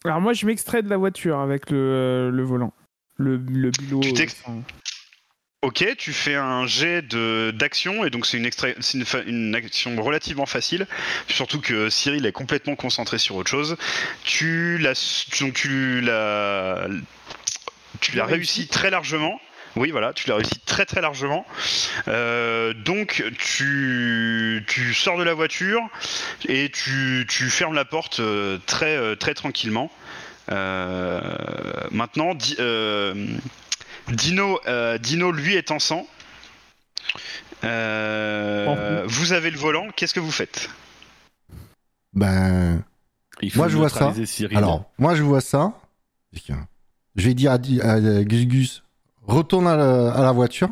[0.06, 2.74] Alors moi, je m'extrais de la voiture avec le, euh, le volant.
[3.18, 4.02] Le, le bilot.
[4.02, 4.14] Tu
[5.66, 7.02] Ok, tu fais un jet
[7.52, 10.86] d'action et donc c'est une, action relativement facile,
[11.28, 13.76] surtout que Cyril est complètement concentré sur autre chose.
[14.24, 16.88] Tu l'as donc tu l'as
[18.00, 19.42] tu très largement.
[19.76, 21.48] Oui, voilà, tu l'as réussi très très largement.
[22.10, 25.82] Euh, donc tu, tu sors de la voiture
[26.48, 29.92] et tu, tu fermes la porte euh, très euh, très tranquillement.
[30.52, 31.20] Euh,
[31.90, 32.56] maintenant, di-
[34.12, 36.08] Dino, euh, Dino, lui, est en sang.
[37.64, 40.70] Euh, vous avez le volant, qu'est-ce que vous faites?
[42.14, 42.84] Ben,
[43.42, 44.14] Il faut Moi, je vois ça.
[44.26, 44.58] Cyril.
[44.58, 45.74] alors, moi je vois ça.
[46.34, 47.60] Je vais dire à, à
[48.24, 48.84] Gus Gus,
[49.24, 50.70] retourne à la, à la voiture.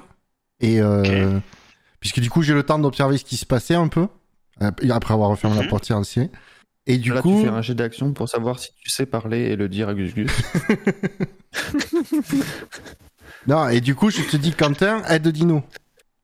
[0.60, 1.40] Et euh,
[2.00, 4.08] puisque du coup j'ai le temps d'observer ce qui se passait un peu.
[4.62, 5.70] euh, Après avoir refermé la Mhm.
[5.70, 6.30] portière aussi.
[6.86, 9.40] Et du Là, coup, tu fais un jet d'action pour savoir si tu sais parler
[9.40, 10.32] et le dire à Gus Gus.
[13.48, 15.64] non, et du coup je te dis Quentin, aide Dino.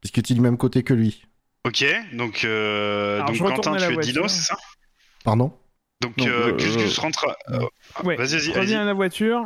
[0.02, 1.26] Puisque tu es du même côté que lui.
[1.66, 4.14] Ok, donc, euh, donc Quentin, tu es voiture.
[4.14, 4.58] Dino, c'est ça?
[5.26, 5.52] Pardon?
[6.02, 7.26] Donc Non, euh, je- Gus rentre.
[7.28, 7.60] à- euh,
[8.06, 9.46] Ouais, Vas-y, vas-y, reviens à la voiture.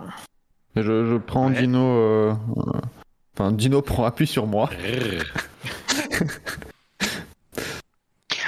[0.76, 1.60] Je, je prends Ouais.
[1.60, 1.80] Dino.
[1.80, 2.80] euh, euh,
[3.36, 4.70] Enfin, Dino prend appui sur moi.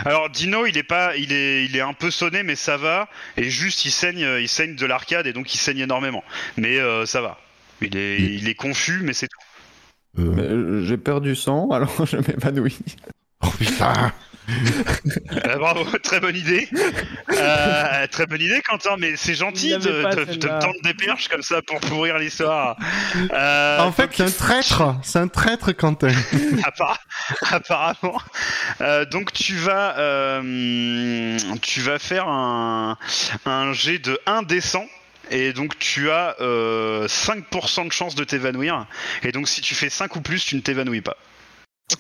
[0.06, 3.08] Alors Dino, il est pas, il est, il est un peu sonné, mais ça va.
[3.38, 6.24] Et juste, il saigne, euh, il saigne de l'arcade et donc il saigne énormément.
[6.58, 7.40] Mais euh, ça va.
[7.82, 10.22] Il est, Il- il est confus, mais c'est tout.
[10.22, 12.78] Euh, euh, J'ai perdu sang, alors je m'évanouis.
[13.42, 14.14] Oh putain
[14.48, 16.70] Euh, bravo, très bonne idée.
[17.32, 18.96] Euh, très bonne idée, Quentin.
[19.00, 22.18] Mais c'est gentil Il de, de- de me tendre des perches comme ça pour pourrir
[22.20, 22.78] l'histoire.
[23.34, 26.10] Euh, En fait, c'est un traître C'est un traître, Quentin
[27.52, 28.20] apparemment.
[28.82, 32.98] Euh, donc tu vas, euh, tu vas faire un,
[33.46, 34.86] un jet de 1 descend.
[35.32, 38.86] Et donc tu as euh, 5% de chance de t'évanouir.
[39.24, 41.18] Et donc si tu fais 5 ou plus, tu ne t'évanouis pas.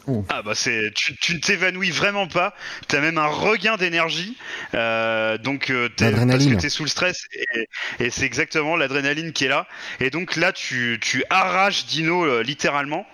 [0.08, 0.26] Oh.
[0.30, 2.56] Ah bah c'est, tu, tu ne t'évanouis vraiment pas.
[2.88, 4.36] T'as même un regain d'énergie.
[4.74, 7.68] Euh, donc euh, t'es- parce que t'es sous le stress et,
[8.06, 9.68] et c'est exactement l'adrénaline qui est là.
[10.00, 13.06] Et donc là tu, tu arraches Dino euh, littéralement.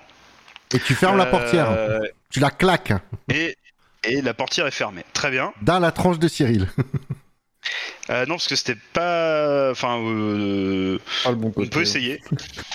[0.74, 1.70] Et tu fermes la portière.
[1.72, 2.94] Euh, Tu la claques
[3.34, 3.58] et,
[4.06, 5.04] et la portière est fermée.
[5.12, 5.52] Très bien.
[5.62, 6.70] dans la tranche de Cyril.
[8.10, 9.72] Euh, non, parce que c'était pas.
[9.72, 12.22] Enfin, euh, bon on peut essayer.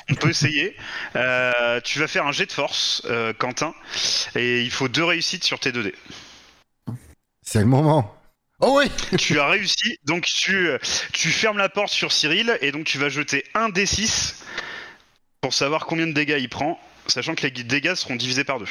[0.09, 0.77] On peut essayer.
[1.17, 3.03] Euh, tu vas faire un jet de force,
[3.39, 3.75] Quentin,
[4.35, 5.95] et il faut deux réussites sur tes 2 dés.
[7.43, 8.13] C'est le moment.
[8.61, 10.71] Oh oui tu as réussi, donc tu,
[11.13, 14.37] tu fermes la porte sur Cyril, et donc tu vas jeter un D6
[15.43, 18.69] pour savoir combien de dégâts il prend, sachant que les dégâts seront divisés par deux.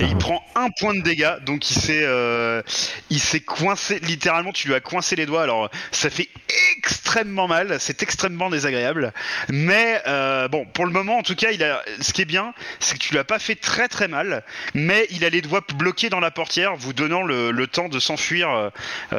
[0.00, 2.62] Et il prend un point de dégâts, donc il s'est, euh,
[3.10, 3.98] il s'est coincé.
[4.00, 5.42] Littéralement, tu lui as coincé les doigts.
[5.42, 6.28] Alors, ça fait
[6.76, 9.12] extrêmement mal, c'est extrêmement désagréable.
[9.48, 11.82] Mais euh, bon, pour le moment, en tout cas, il a.
[12.00, 14.44] Ce qui est bien, c'est que tu lui as pas fait très très mal,
[14.74, 17.98] mais il a les doigts bloqués dans la portière, vous donnant le, le temps de
[17.98, 18.70] s'enfuir euh,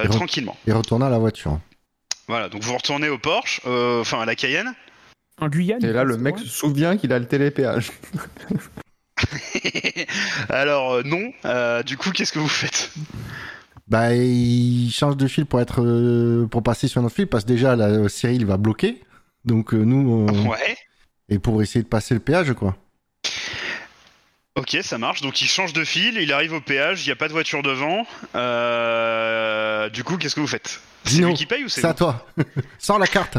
[0.04, 0.58] Et tranquillement.
[0.67, 1.60] Et retourner à la voiture.
[2.27, 4.73] Voilà, donc vous retournez au Porsche, euh, enfin à la Cayenne.
[5.39, 5.84] En Guyane.
[5.84, 7.91] Et là, le mec se souvient qu'il a le télépéage.
[10.49, 12.91] Alors euh, non, euh, du coup, qu'est-ce que vous faites?
[13.87, 17.49] Bah, il change de fil pour être euh, pour passer sur notre fil parce que
[17.49, 19.01] déjà euh, Cyril va bloquer.
[19.45, 20.77] Donc euh, nous on- Ouais.
[21.29, 22.77] et pour essayer de passer le péage quoi.
[24.55, 25.21] Ok, ça marche.
[25.21, 27.63] Donc il change de fil, il arrive au péage, il n'y a pas de voiture
[27.63, 28.05] devant.
[28.35, 30.79] Euh, Du coup, qu'est-ce que vous faites?
[31.05, 31.97] C'est lui qui paye ou c'est C'est à vous?
[31.97, 32.27] toi.
[32.79, 33.37] Sors la carte.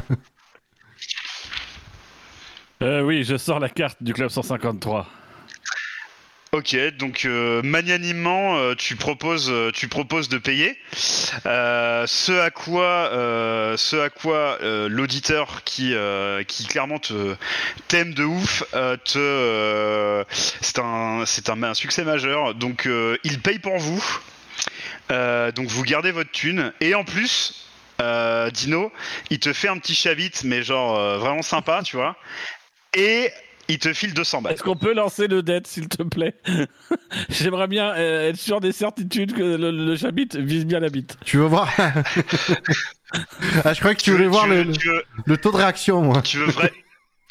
[2.83, 5.07] Euh, oui, je sors la carte du club 153.
[6.55, 10.79] Ok, donc euh, magnanimement, euh, tu proposes, euh, tu proposes de payer.
[10.95, 13.09] Ce à quoi,
[13.79, 15.95] ce à quoi l'auditeur qui,
[16.47, 17.37] qui clairement te
[17.89, 18.65] t'aime de ouf,
[19.05, 20.25] te,
[20.61, 22.55] c'est un, c'est un, un succès majeur.
[22.55, 22.87] Donc
[23.25, 24.05] il paye pour vous.
[25.09, 27.67] Donc vous gardez votre thune et en plus,
[28.53, 28.93] Dino,
[29.31, 32.15] il te fait un petit chavit, mais genre vraiment sympa, tu vois.
[32.95, 33.31] Et
[33.73, 34.53] il te file 200 balles.
[34.55, 36.35] Est-ce qu'on peut lancer le dead, s'il te plaît
[37.29, 41.17] J'aimerais bien euh, être sûr des certitudes que le, le chabit vise bien la bite.
[41.25, 41.69] Tu veux voir
[43.65, 45.57] Ah, je crois que tu voulais veux- voir veux- le, tu veux- le taux de
[45.59, 46.23] réaction moi.
[46.23, 46.73] Tu veux, vrai-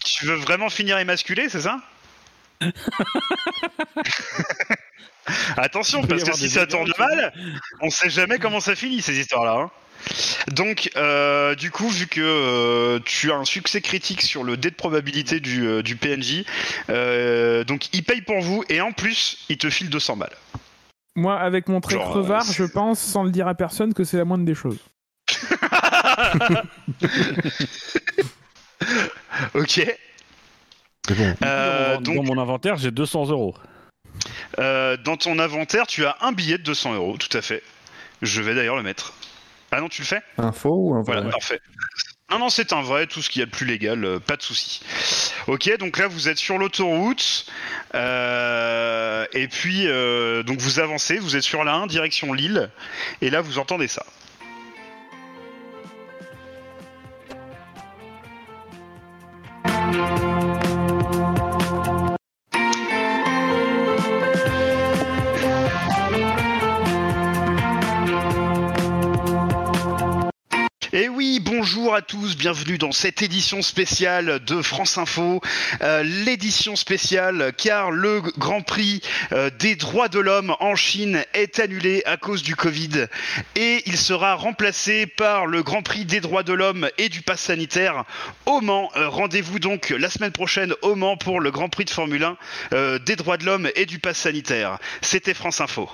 [0.04, 1.80] tu veux vraiment finir émasculé, c'est ça
[5.58, 7.34] Attention, parce que si ça tourne mal,
[7.82, 9.54] on sait jamais comment ça finit ces histoires-là.
[9.66, 9.72] hein.
[10.52, 14.70] Donc, euh, du coup, vu que euh, tu as un succès critique sur le dé
[14.70, 16.44] de probabilité du, euh, du PNJ,
[16.90, 20.36] euh, donc il paye pour vous et en plus, il te file 200 balles.
[21.16, 24.04] Moi, avec mon trait Genre, crevard, euh, je pense, sans le dire à personne, que
[24.04, 24.80] c'est la moindre des choses.
[29.54, 29.86] ok.
[31.08, 31.36] C'est bon.
[31.44, 33.56] Euh, dans, donc, dans mon inventaire, j'ai 200 euros.
[34.58, 37.64] Dans ton inventaire, tu as un billet de 200 euros, tout à fait.
[38.22, 39.14] Je vais d'ailleurs le mettre.
[39.72, 41.62] Ah non, tu le fais Un faux ou un vrai Voilà, parfait.
[42.30, 44.38] Non, non, c'est un vrai, tout ce qu'il y a de plus légal, euh, pas
[44.38, 44.82] de souci.
[45.48, 47.46] Ok, donc là vous êtes sur l'autoroute,
[47.94, 52.70] euh, et puis euh, donc vous avancez, vous êtes sur la 1 direction Lille,
[53.22, 54.06] et là vous entendez ça.
[70.94, 75.40] Et oui, bonjour à tous, bienvenue dans cette édition spéciale de France Info,
[75.82, 79.02] Euh, l'édition spéciale car le Grand Prix
[79.32, 83.08] euh, des droits de l'homme en Chine est annulé à cause du Covid
[83.56, 87.40] et il sera remplacé par le Grand Prix des droits de l'homme et du pass
[87.40, 88.04] sanitaire
[88.46, 88.92] au Mans.
[88.98, 92.38] Euh, Rendez-vous donc la semaine prochaine au Mans pour le Grand Prix de Formule 1
[92.74, 94.78] euh, des droits de l'homme et du pass sanitaire.
[95.02, 95.90] C'était France Info.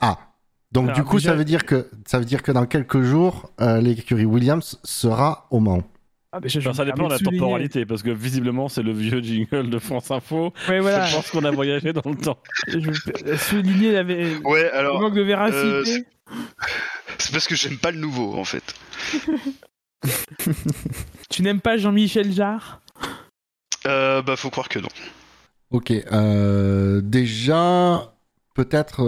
[0.00, 0.16] Ah.
[0.74, 3.00] Donc Alors, du coup, déjà- ça veut dire que ça veut dire que dans quelques
[3.02, 5.82] jours, euh, l'écurie Williams sera au Mans.
[6.32, 8.92] Ah, déjà, je Enfin, ça dépend de la souligner- temporalité, parce que visiblement, c'est le
[8.92, 10.52] vieux jingle de France Info.
[10.68, 11.04] Ouais, voilà.
[11.06, 12.38] Je pense qu'on a voyagé dans le temps.
[12.66, 12.78] Je
[13.24, 14.02] vais souligner la...
[14.02, 16.04] le Ouais, alors manque de euh, véracité.
[17.18, 18.64] c'est parce que j'aime pas le nouveau en fait.
[21.30, 22.80] Tu n'aimes pas Jean-Michel Jarre?
[23.86, 24.88] Euh, bah faut croire que non.
[25.70, 25.90] Ok.
[25.92, 28.12] euh, déjà,
[28.54, 29.02] peut-être.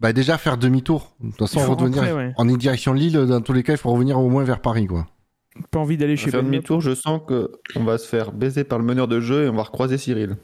[0.00, 1.14] Bah déjà faire demi-tour.
[1.20, 2.32] De toute façon, Il faut revenir rentrer, ouais.
[2.36, 3.12] en direction de Lille.
[3.26, 5.06] Dans tous les cas, il faut revenir au moins vers Paris, quoi.
[5.70, 8.78] Pas envie d'aller chez faire demi-tour, je sens que on va se faire baiser par
[8.80, 10.36] le meneur de jeu et on va recroiser Cyril.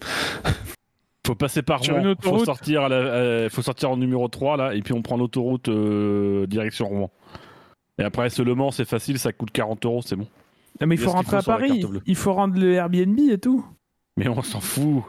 [1.26, 2.02] Faut passer par Sur Rouen.
[2.02, 2.38] une autoroute.
[2.40, 5.16] Faut sortir, à la- euh, faut sortir en numéro 3, là, et puis on prend
[5.16, 7.10] l'autoroute euh, direction Rouen.
[7.98, 10.26] Et après, ce Le Mans, c'est facile, ça coûte 40 euros, c'est bon.
[10.80, 11.84] Non, mais il faut rentrer faut à Paris.
[12.06, 13.64] Il faut rendre le Airbnb et tout.
[14.16, 15.02] Mais on s'en fout.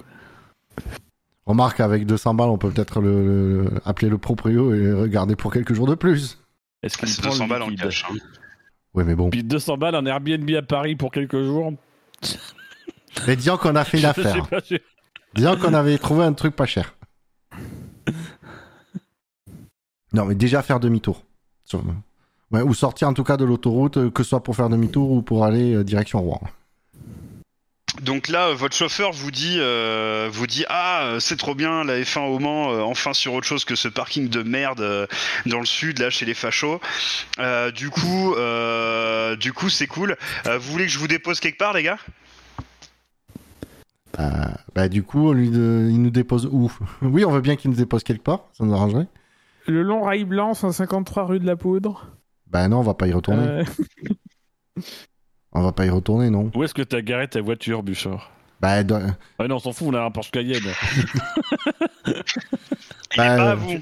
[1.46, 5.52] Remarque, avec 200 balles, on peut peut-être le, le- appeler le proprio et regarder pour
[5.52, 6.38] quelques jours de plus.
[6.84, 8.06] Est-ce qu'il C'est prend 200 le balles en cash.
[8.10, 8.16] hein.
[8.94, 9.30] Oui, mais bon.
[9.30, 11.74] Puis 200 balles en Airbnb à Paris pour quelques jours.
[13.28, 14.46] Mais disons qu'on a fait une affaire.
[14.70, 14.76] je-
[15.34, 16.94] Disons qu'on avait trouvé un truc pas cher.
[20.14, 21.24] Non, mais déjà faire demi-tour.
[22.52, 25.10] Ouais, ou sortir en tout cas de l'autoroute, euh, que ce soit pour faire demi-tour
[25.12, 26.42] ou pour aller euh, direction Rouen.
[28.02, 32.22] Donc là, votre chauffeur vous dit, euh, vous dit ah c'est trop bien la F1
[32.22, 35.06] au Mans, euh, enfin sur autre chose que ce parking de merde euh,
[35.46, 36.82] dans le sud là chez les fachos.
[37.40, 40.18] Euh, du coup, euh, du coup c'est cool.
[40.48, 42.00] Euh, vous voulez que je vous dépose quelque part les gars?
[44.18, 46.72] Bah, bah, du coup, on lui de- il nous dépose où?
[47.02, 49.08] Oui, on veut bien qu'il nous dépose quelque part, ça nous arrangerait.
[49.68, 52.08] Le long rail blanc, 153 rue de la Poudre.
[52.48, 53.64] Bah non, on va pas y retourner.
[55.54, 56.50] On va pas y retourner, non.
[56.56, 58.32] Où est-ce que t'as garé ta voiture, Bouchard
[58.62, 58.84] Bah,
[59.40, 60.62] Ah non, on s'en fout, on a un Porsche Cayenne.
[62.08, 63.74] Il est Bah, pas à euh, vous.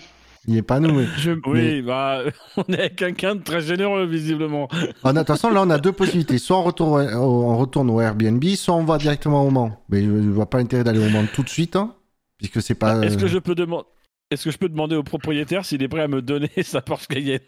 [0.47, 0.91] il est pas nous.
[0.93, 1.05] Mais...
[1.17, 1.31] je...
[1.45, 2.21] Oui, bah,
[2.57, 4.67] on est avec quelqu'un de très généreux, visiblement.
[5.03, 6.39] Ah, de toute façon, là, on a deux possibilités.
[6.39, 9.83] Soit on retourne au, on retourne au Airbnb, soit on va directement au Mans.
[9.89, 11.93] Mais je, je vois pas l'intérêt d'aller au Mans tout de suite, hein,
[12.39, 12.99] puisque c'est pas.
[13.03, 13.85] Est-ce que euh, je peux demander.
[14.31, 17.07] Est-ce que je peux demander au propriétaire s'il est prêt à me donner sa Porsche
[17.07, 17.39] Cayenne?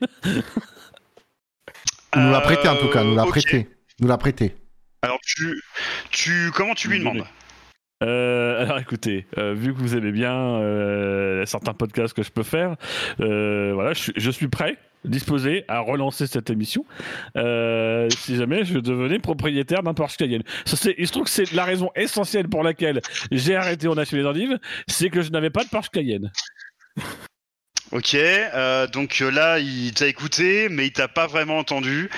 [2.15, 3.67] Nous l'a prêté en tout cas, nous l'a Euh, prêté.
[4.01, 4.55] Nous l'a prêté.
[5.03, 5.61] Alors tu,
[6.11, 7.23] tu, comment tu lui demandes?
[8.03, 12.41] Euh, alors écoutez, euh, vu que vous aimez bien euh, certains podcasts que je peux
[12.43, 12.75] faire,
[13.19, 16.83] euh, voilà, je, suis- je suis prêt, disposé à relancer cette émission
[17.37, 20.41] euh, si jamais je devenais propriétaire d'un Porsche Cayenne.
[20.65, 23.97] Ça, c'est- il se trouve que c'est la raison essentielle pour laquelle j'ai arrêté On
[23.97, 26.31] a chez les endives, c'est que je n'avais pas de Porsche Cayenne.
[27.91, 32.09] Ok, euh, donc euh, là il t'a écouté, mais il t'a pas vraiment entendu.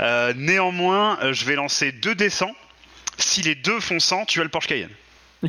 [0.00, 2.54] Euh, néanmoins, je vais lancer deux descends.
[3.16, 4.90] Si les deux font 100, tu as le Porsche Cayenne.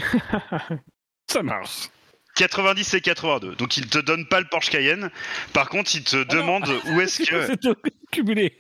[1.28, 1.90] Ça marche.
[2.36, 3.56] 90 et 82.
[3.56, 5.12] Donc il te donne pas le Porsche Cayenne.
[5.52, 6.24] Par contre, il te non.
[6.24, 7.48] demande où est-ce que.
[7.48, 8.58] C'est cumulé.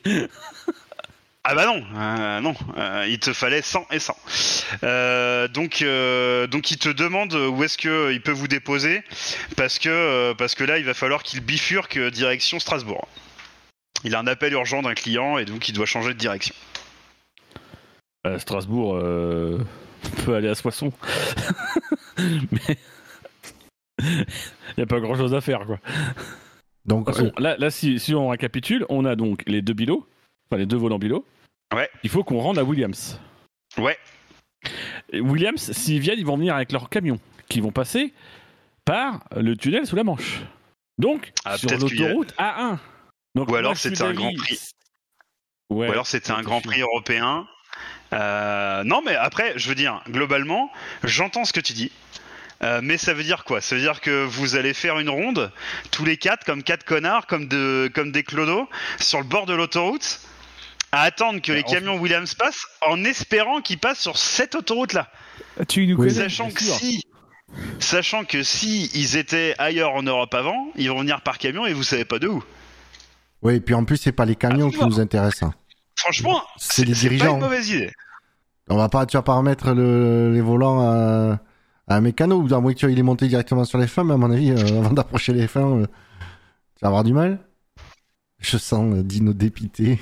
[1.46, 4.16] Ah bah non, euh, non, euh, il te fallait 100 et 100.
[4.84, 9.04] Euh, donc, euh, donc il te demande où est-ce que il peut vous déposer,
[9.58, 13.10] parce que, euh, parce que là, il va falloir qu'il bifurque direction Strasbourg.
[14.06, 16.56] Il a un appel urgent d'un client et donc il doit changer de direction.
[18.24, 19.60] À Strasbourg, euh,
[20.06, 20.94] on peut aller à Soissons.
[22.52, 22.78] Mais.
[24.00, 24.26] Il
[24.78, 25.80] n'y a pas grand chose à faire, quoi.
[26.86, 30.08] Donc, façon, là si, si on récapitule, on a donc les deux bilots,
[30.50, 31.26] enfin les deux volants bilots.
[31.74, 31.90] Ouais.
[32.04, 33.20] Il faut qu'on rende à Williams.
[33.78, 33.98] Ouais.
[35.12, 37.20] Et Williams, s'ils viennent, ils vont venir avec leurs camions,
[37.50, 38.14] qui vont passer
[38.86, 40.42] par le tunnel sous la Manche.
[40.98, 42.78] Donc, Ah, sur y a- l'autoroute A1.
[43.36, 44.60] Donc, Ou alors c'était un Grand Prix.
[45.70, 45.88] Ouais.
[45.88, 46.62] Ou alors c'était un Grand.
[46.62, 47.48] Prix européen.
[48.14, 50.72] Euh, non, mais après, je veux dire, globalement,
[51.04, 51.92] j'entends ce que tu dis.
[52.62, 53.60] Euh, mais ça veut dire quoi?
[53.60, 55.52] Ça veut dire que vous allez faire une ronde,
[55.92, 58.70] tous les quatre, comme quatre connards, comme, de, comme des clodos,
[59.00, 60.22] sur le bord de l'autoroute,
[60.94, 65.10] à attendre que Bah, les camions Williams passent, en espérant qu'ils passent sur cette autoroute-là.
[65.68, 66.08] Tu nous Oui.
[66.08, 67.02] connais Sachant que si,
[67.80, 71.74] sachant que si ils étaient ailleurs en Europe avant, ils vont venir par camion et
[71.74, 72.44] vous savez pas de où.
[73.42, 75.44] oui, et puis en plus, c'est pas les camions qui nous intéressent.
[75.50, 75.54] hein.
[75.96, 77.36] Franchement, C'est les c'est pas dirigeants.
[77.36, 77.92] une mauvaise idée.
[78.70, 81.40] On va pas, tu vas pas remettre le- les volants à,
[81.88, 84.04] à un mécano, ou à moins que tu il est monté directement sur les fins,
[84.04, 87.40] mais à mon avis, euh, avant d'approcher les fins, euh, tu vas avoir du mal.
[88.40, 90.00] Je sens euh, Dino dépité.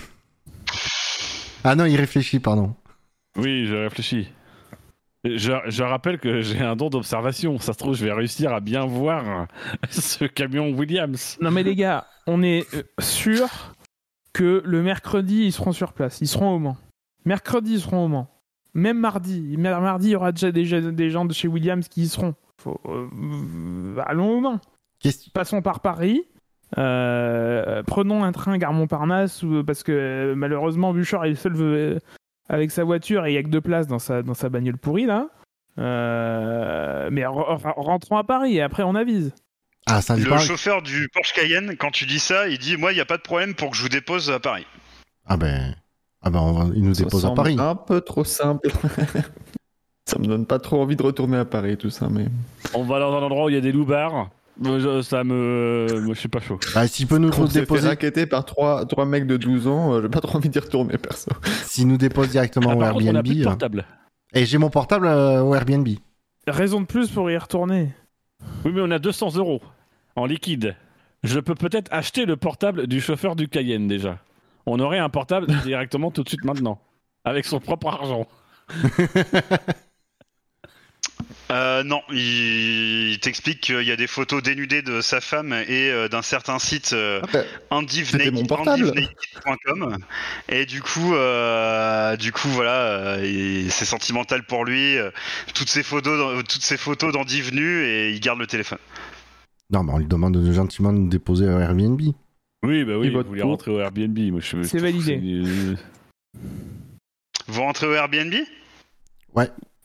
[1.63, 2.73] Ah non, il réfléchit, pardon.
[3.37, 4.29] Oui, je réfléchis.
[5.23, 7.59] Je, je rappelle que j'ai un don d'observation.
[7.59, 9.47] Ça se trouve, je vais réussir à bien voir
[9.89, 11.37] ce camion Williams.
[11.41, 13.47] Non mais les gars, on est euh, sûr
[14.33, 16.19] que le mercredi, ils seront sur place.
[16.21, 16.77] Ils seront au Mans.
[17.25, 18.27] Mercredi, ils seront au Mans.
[18.73, 19.55] Même mardi.
[19.57, 22.07] Mer- Mardi, il y aura déjà des, gens- des gens de chez Williams qui y
[22.07, 22.33] seront.
[22.59, 24.59] Faut, euh, allons au Mans.
[25.33, 26.23] Passons par Paris.
[26.77, 31.99] Euh, prenons un train gare Montparnasse ou- parce que euh, malheureusement Bouchard est seul euh,
[32.49, 34.77] avec sa voiture et il y a que deux places dans sa, dans sa bagnole
[34.77, 35.27] pourrie là.
[35.79, 39.33] Euh, mais re- re- rentrons à Paris et après on avise.
[39.87, 42.95] Ah, ça Le chauffeur du Porsche Cayenne, quand tu dis ça, il dit Moi, il
[42.95, 44.65] n'y a pas de problème pour que je vous dépose à Paris.
[45.25, 45.75] Ah ben,
[46.21, 47.55] ah ben on va- il nous Ça dépose à Paris.
[47.59, 48.69] Un peu trop simple.
[50.05, 52.25] ça me donne pas trop envie de retourner à Paris, tout ça, mais.
[52.73, 54.29] On va dans un endroit où il y a des loups-bars.
[54.63, 55.87] Je- Ça me.
[56.03, 56.59] Moi, je suis pas chaud.
[56.75, 59.93] Bah, s'il peut nous Quand fait déposer, raqueter par trois, trois mecs de 12 ans,
[59.93, 61.31] euh, j'ai pas trop envie d'y retourner, perso.
[61.65, 63.25] s'il nous dépose directement Ah, au par contre, on a Airbnb.
[63.25, 63.85] plus de euh, portable.
[64.33, 65.87] Et j'ai mon portable euh, au Airbnb.
[66.47, 67.89] Raison de plus pour y retourner.
[68.65, 69.61] Oui, mais on a 200 euros
[70.15, 70.75] en liquide.
[71.23, 74.17] Je peux peut-être acheter le portable du chauffeur du Cayenne déjà.
[74.65, 76.79] On aurait un portable directement tout de suite maintenant.
[77.25, 78.27] Avec son propre argent.
[81.51, 85.91] Euh, non, il, il t'explique qu'il y a des photos dénudées de sa femme et
[85.91, 87.21] euh, d'un certain site euh,
[87.69, 89.97] Ah, andivnaked.com.
[90.49, 94.97] Et du coup, euh, du coup, voilà, euh, c'est sentimental pour lui.
[94.97, 95.11] euh,
[95.53, 97.11] toutes ces photos, dans- toutes ces photos
[97.83, 98.79] et il garde le téléphone.
[99.71, 101.99] Non, mais on lui demande de gentiment de nous déposer au Airbnb.
[102.63, 104.17] Oui, bah oui, vous voulez rentrer au Airbnb.
[104.31, 105.75] Moi, je, C'est validé.
[107.47, 108.33] Vous rentrez au Airbnb?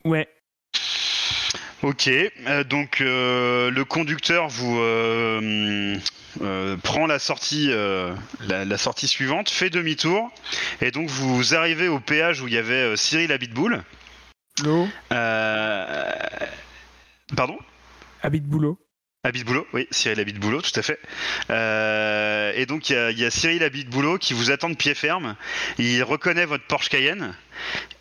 [0.05, 0.27] Ouais.
[1.83, 5.99] Ok, euh, donc euh, le conducteur vous euh,
[6.83, 10.31] prend la sortie, la, la sortie suivante, fait demi-tour,
[10.81, 13.83] et donc vous arrivez au péage où il y avait Cyril Abitboul.
[14.65, 16.13] L'eau, Euh,
[17.37, 17.59] Pardon?
[18.23, 18.47] Habit de
[19.27, 19.29] boulot.
[19.29, 20.99] Habit de boulot, oui, Cyril habit de boulot, tout à fait.
[21.51, 24.51] Euh, et donc il y a, il y a Cyril habit de boulot qui vous
[24.51, 25.37] attend de pied ferme.
[25.79, 27.35] Il reconnaît votre Porsche Cayenne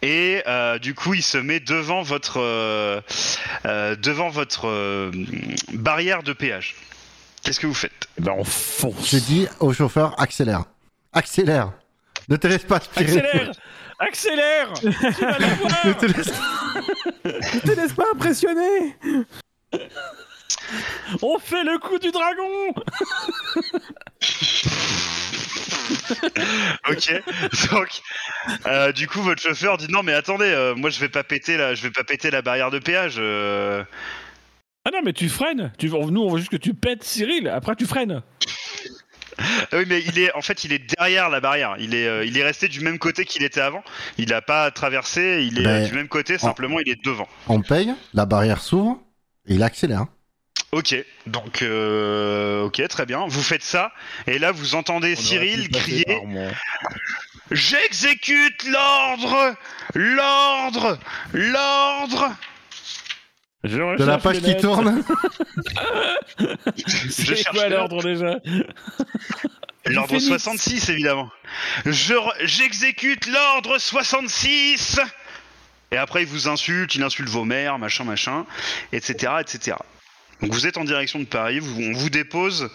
[0.02, 3.02] et euh, du coup il se met devant votre euh,
[3.96, 5.12] devant votre
[5.74, 6.76] barrière de péage.
[7.44, 8.08] Qu'est-ce que vous faites?
[8.20, 9.10] Eh ben, on fonce.
[9.10, 10.64] J'ai dit au chauffeur accélère.
[11.14, 11.72] Accélère.
[12.28, 13.20] Ne te laisse pas aspirer.
[13.20, 13.52] Accélère
[14.00, 18.96] Accélère Tu vas le voir Ne te laisse- Ne te laisse pas impressionner
[21.22, 22.74] On fait le coup du dragon
[26.90, 27.24] Ok.
[27.72, 27.88] Donc,
[28.68, 31.58] euh, du coup, votre chauffeur dit non, mais attendez, euh, moi je vais pas péter
[31.58, 33.16] la, je vais pas péter la barrière de péage.
[33.18, 33.84] euh.
[34.86, 35.90] Ah non, mais tu freines tu...
[35.90, 38.22] Nous, on veut juste que tu pètes Cyril, après tu freines.
[39.40, 41.76] Ah oui, mais il est, en fait, il est derrière la barrière.
[41.80, 43.84] Il est, euh, il est resté du même côté qu'il était avant.
[44.18, 45.46] Il a pas traversé.
[45.46, 46.38] Il est Ben, du même côté.
[46.38, 47.28] Simplement, il est devant.
[47.48, 49.02] On paye, la barrière s'ouvre
[49.48, 50.06] et il accélère.
[50.76, 50.94] Ok.
[51.26, 53.26] Donc, euh, ok, très bien.
[53.28, 53.94] Vous faites ça,
[54.28, 56.06] et là, vous entendez On Cyril crier.
[57.50, 59.56] J'exécute l'ordre
[59.94, 61.00] L'ordre
[61.32, 62.30] L'ordre
[63.64, 65.02] Je De la page qui tourne.
[66.76, 68.36] Je C'est cherche quoi l'ordre déjà?
[69.86, 70.28] L'ordre Phoenix.
[70.28, 71.32] 66, évidemment.
[71.86, 75.00] Je re- J'exécute l'ordre 66
[75.92, 78.46] Et après, il vous insulte, il insulte vos mères, machin, machin,
[78.92, 79.78] etc., etc.
[80.42, 82.70] Donc vous êtes en direction de Paris, on vous dépose,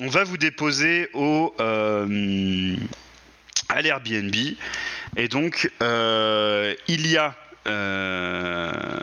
[0.00, 2.76] on va vous déposer au euh,
[3.68, 4.34] à l'Airbnb,
[5.16, 7.36] et donc euh, il y a
[7.68, 9.00] euh,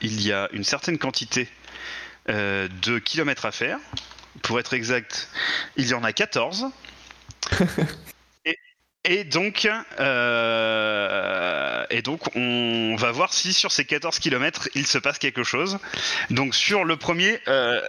[0.00, 1.48] il y a une certaine quantité
[2.28, 3.78] de kilomètres à faire.
[4.42, 5.28] Pour être exact,
[5.76, 6.66] il y en a 14.
[9.06, 9.68] et, et donc,
[10.00, 15.44] euh, et donc, on va voir si sur ces 14 kilomètres, il se passe quelque
[15.44, 15.78] chose.
[16.30, 17.80] Donc, sur le premier, euh,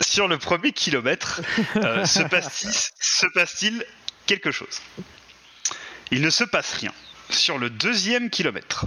[0.00, 1.40] sur le premier kilomètre,
[1.76, 3.84] euh, se passe-t-il se passe-t-il
[4.26, 4.80] quelque chose?
[6.10, 6.92] Il ne se passe rien.
[7.30, 8.86] Sur le deuxième kilomètre,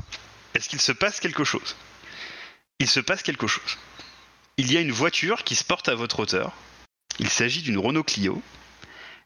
[0.56, 1.76] est-ce qu'il se passe quelque chose?
[2.80, 3.78] Il se passe quelque chose.
[4.58, 6.54] Il y a une voiture qui se porte à votre hauteur.
[7.20, 8.42] Il s'agit d'une Renault Clio.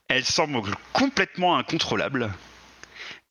[0.07, 0.61] Elle semble
[0.93, 2.31] complètement incontrôlable.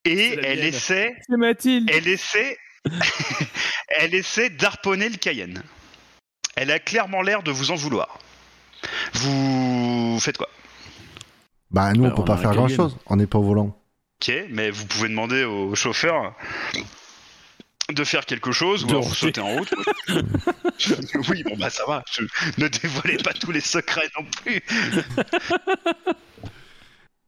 [0.04, 0.66] Et elle mienne.
[0.68, 1.90] essaie, C'est Mathilde.
[1.92, 2.58] elle essaie,
[3.88, 5.62] elle essaie d'harponner le Cayenne.
[6.56, 8.18] Elle a clairement l'air de vous en vouloir.
[9.14, 10.48] Vous faites quoi?
[11.70, 12.76] Bah, nous, Bah, on peut on pas faire grand Cayenne.
[12.76, 12.96] chose.
[13.06, 13.76] On n'est pas au volant.
[14.22, 16.34] Ok, mais vous pouvez demander au chauffeur
[17.90, 19.20] de faire quelque chose ou De alors vous rouler.
[19.20, 19.74] sautez en route.
[21.30, 22.02] oui, bon bah ça va.
[22.12, 22.22] Je-
[22.58, 24.62] Ne dévoilez pas tous les secrets non plus.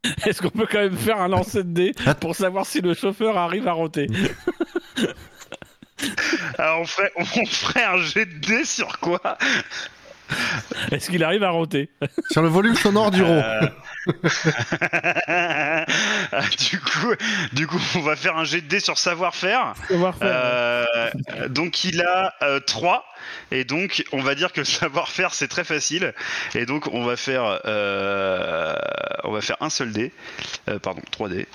[0.26, 3.36] Est-ce qu'on peut quand même faire un lancer de dés pour savoir si le chauffeur
[3.36, 4.06] arrive à roter
[6.58, 9.38] Alors on ferait, on ferait un jet de dés sur quoi?
[10.92, 11.88] Est-ce qu'il arrive à roter
[12.30, 13.68] Sur le volume sonore du Euh, RAW.
[16.32, 17.12] Ah, du coup,
[17.52, 19.74] du coup, on va faire un jet de dés sur savoir-faire.
[19.88, 20.28] Savoir-faire.
[20.32, 22.34] Euh, donc il a
[22.66, 23.04] 3
[23.50, 26.14] et donc on va dire que le savoir-faire c'est très facile.
[26.54, 28.74] Et donc on va faire euh,
[29.24, 30.12] on va faire un seul dé.
[30.68, 31.46] Euh, pardon 3 dés.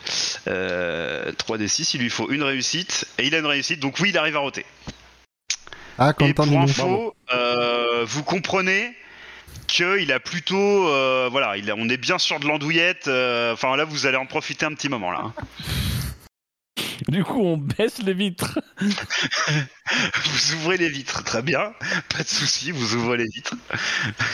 [0.47, 3.05] Euh, 3 d 6 il lui faut une réussite.
[3.17, 3.80] Et il a une réussite.
[3.80, 4.65] Donc oui il arrive à roter
[5.97, 8.95] Ah, et pour info euh, vous comprenez
[9.67, 13.75] qu'il a plutôt euh, voilà il a- on est bien sûr de l'andouillette euh, enfin
[13.75, 15.33] là vous allez en profiter un petit moment là hein.
[17.07, 18.59] Du coup, on baisse les vitres.
[18.79, 21.73] Vous ouvrez les vitres, très bien,
[22.15, 23.55] pas de souci, vous ouvrez les vitres.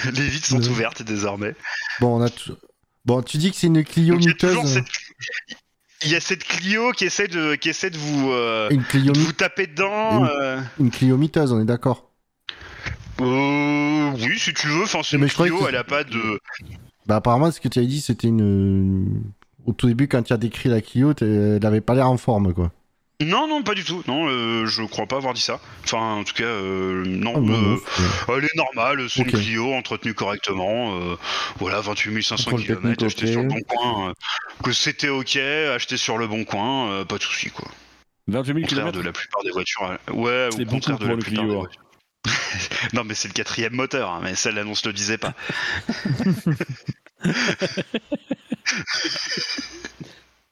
[0.05, 1.55] Les vitres sont ouvertes désormais.
[2.01, 2.57] Bon, on a tout-
[3.05, 4.83] bon, tu dis que c'est une Clio Donc, il y a toujours miteuse.
[4.83, 5.57] cette...
[6.03, 9.13] Il y a cette Clio qui essaie de, qui essaie de vous, euh, Une Clio,
[9.13, 10.19] de mi- vous taper dedans.
[10.25, 10.61] Une- euh.
[10.79, 12.06] une Clio miteuse, on est d'accord.
[13.22, 14.84] Euh, oui, si tu veux.
[14.84, 16.39] Enfin, c'est Mais une que- elle a pas de.
[17.05, 19.24] Bah, apparemment, ce que tu avais dit, c'était une.
[19.65, 22.53] Au tout début, quand tu as décrit la Clio, elle avait pas l'air en forme,
[22.53, 22.72] quoi.
[23.20, 24.03] Non, non, pas du tout.
[24.07, 25.59] Non, euh, je crois pas avoir dit ça.
[25.84, 27.34] Enfin, en tout cas, euh, non.
[27.36, 27.74] Ah, non,
[28.30, 29.32] euh, Elle est normale, c'est Ok.
[29.34, 30.95] une Clio entretenue correctement.
[31.01, 31.15] euh,
[31.57, 34.09] voilà, 28 500 Contrôle km, acheté sur le bon coin.
[34.09, 34.13] euh,
[34.63, 35.36] que c'était ok,
[35.76, 37.68] acheté sur le bon coin, euh, pas de souci quoi.
[38.28, 38.97] 28 Au 000 contraire km.
[38.99, 39.97] de la plupart des voitures.
[40.13, 41.59] Ouais, au contraire de la pour le plupart Clio, des hein.
[41.59, 41.82] voitures.
[42.93, 45.34] non, mais c'est le quatrième moteur, hein, mais ça l'annonce le disait pas.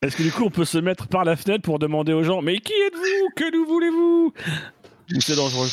[0.02, 2.42] Est-ce que du coup, on peut se mettre par la fenêtre pour demander aux gens
[2.42, 3.30] Mais qui êtes-vous?
[3.36, 4.34] Que nous voulez-vous?
[5.16, 5.68] Ou c'est dangereux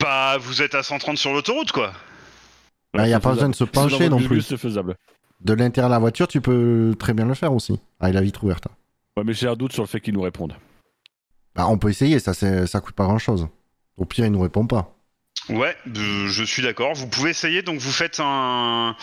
[0.00, 1.92] Bah, vous êtes à 130 sur l'autoroute quoi.
[2.94, 4.42] Bah, y a pas besoin de se pencher non plus.
[4.42, 4.96] C'est faisable.
[5.40, 7.78] De l'intérieur de la voiture, tu peux très bien le faire aussi.
[8.00, 8.66] Avec la vitre ouverte.
[9.16, 10.54] Ouais, mais j'ai un doute sur le fait qu'ils nous répondent.
[11.54, 13.46] Bah, on peut essayer, ça, ça coûte pas grand chose.
[13.96, 14.96] Au pire, il nous répond pas.
[15.48, 16.94] Ouais, euh, je suis d'accord.
[16.94, 17.62] Vous pouvez essayer.
[17.62, 18.96] Donc vous faites un.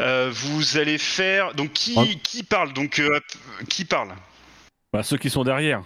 [0.00, 1.54] euh, vous allez faire.
[1.54, 2.72] Donc qui, qui parle?
[2.72, 3.20] Donc euh,
[3.68, 4.08] qui parle?
[4.92, 5.82] Bah, ceux qui sont derrière.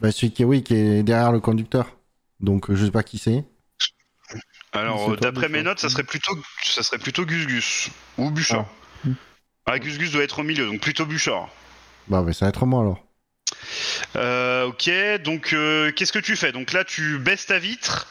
[0.00, 1.96] Bah, celui qui est, oui, qui est derrière le conducteur.
[2.38, 3.44] Donc, je sais pas qui c'est.
[4.72, 8.66] Alors d'après mes notes, ça serait plutôt ça serait plutôt Gus Gus ou Bouchard.
[9.64, 11.48] Ah, Gus Gus doit être au milieu, donc plutôt Bouchard.
[12.08, 13.05] Bah, bah, ça va être moi alors.
[14.16, 14.90] Euh, ok,
[15.22, 16.52] donc euh, qu'est-ce que tu fais?
[16.52, 18.08] Donc là, tu baisses ta vitre.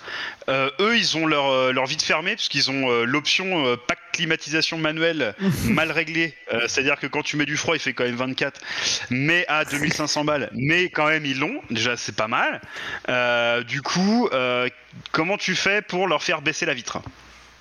[0.49, 3.99] Euh, eux, ils ont leur, leur vitre fermée parce qu'ils ont euh, l'option euh, pack
[4.15, 5.35] climatisation manuelle
[5.65, 6.33] mal réglée.
[6.53, 8.61] Euh, C'est-à-dire que quand tu mets du froid, il fait quand même 24,
[9.09, 10.49] mais à 2500 balles.
[10.53, 11.61] Mais quand même, ils l'ont.
[11.69, 12.61] Déjà, c'est pas mal.
[13.09, 14.69] Euh, du coup, euh,
[15.11, 16.99] comment tu fais pour leur faire baisser la vitre?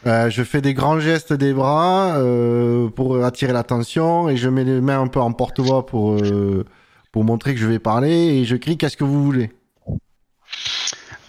[0.07, 4.65] Euh, je fais des grands gestes des bras euh, pour attirer l'attention et je mets
[4.65, 6.67] les mains un peu en porte-voix pour, euh,
[7.15, 9.53] pour montrer que je vais parler et je crie Qu'est-ce que vous voulez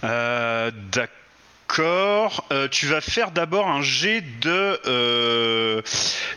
[0.03, 2.47] Euh, D'accord.
[2.51, 4.79] Euh, tu vas faire d'abord un jet de.
[4.87, 5.83] euh,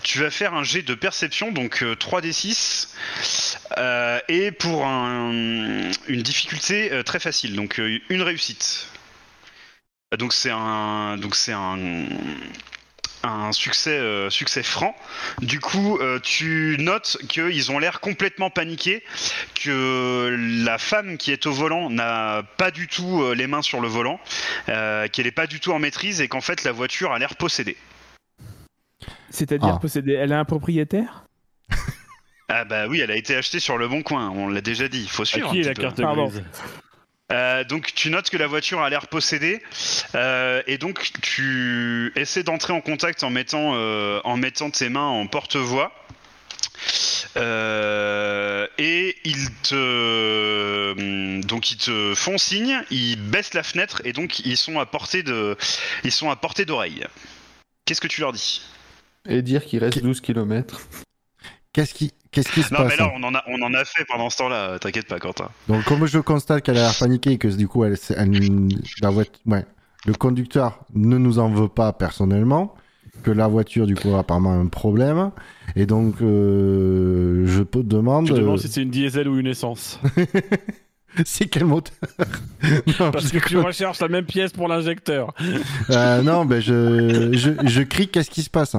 [0.03, 2.88] tu vas faire un jet de perception, donc euh, 3d6.
[3.78, 5.30] euh, et pour un-
[6.09, 7.80] une difficulté très facile, donc
[8.11, 8.88] une réussite.
[10.18, 11.16] Donc c'est un.
[11.16, 11.78] Donc c'est un.
[13.25, 14.95] Un succès, euh, succès franc.
[15.43, 19.03] Du coup, euh, tu notes qu'ils ont l'air complètement paniqués,
[19.61, 23.81] que la femme qui est au volant n'a pas du tout euh, les mains sur
[23.81, 24.21] le volant,
[24.69, 27.35] euh, qu'elle est pas du tout en maîtrise et qu'en fait la voiture a l'air
[27.37, 27.77] possédée.
[29.31, 29.79] C'est-à-dire Ah.
[29.81, 30.12] posséder.
[30.12, 31.25] Elle a un propriétaire?
[32.49, 35.03] Ah bah oui, elle a été achetée sur le bon coin, on l'a déjà dit,
[35.03, 35.51] il faut À suivre.
[35.51, 35.83] qui un est la peu.
[35.83, 36.43] carte grise?
[37.31, 39.62] Euh, donc tu notes que la voiture a l'air possédée
[40.14, 45.07] euh, et donc tu essaies d'entrer en contact en mettant, euh, en mettant tes mains
[45.07, 45.93] en porte-voix.
[47.37, 54.41] Euh, et ils te donc ils te font signe, ils baissent la fenêtre et donc
[54.41, 55.57] ils sont à portée de
[56.05, 57.05] ils sont à portée d'oreille.
[57.85, 58.62] Qu'est-ce que tu leur dis?
[59.29, 60.81] Et dire qu'il reste 12 km.
[61.72, 63.85] Qu'est-ce qui, qu'est-ce qui se Non mais passe là on en a on en a
[63.85, 65.49] fait pendant ce temps-là, t'inquiète pas Quentin.
[65.68, 68.68] Donc, comme je constate qu'elle a l'air paniquée et que du coup, elle, elle-
[69.03, 69.64] la voiture, ouais,
[70.07, 72.74] le conducteur ne nous en veut pas personnellement,
[73.24, 75.31] que la voiture, du coup, a apparemment un problème,
[75.74, 78.29] et donc, euh, je peux demande.
[78.29, 79.99] Je me demande euh, si c'est une diesel ou une essence.
[81.24, 81.97] c'est quel moteur
[83.01, 85.35] Non, Parce je que tu recherches la même pièce pour l'injecteur.
[85.91, 88.76] Euh, non, ben je, je, je crie, qu'est-ce qui se passe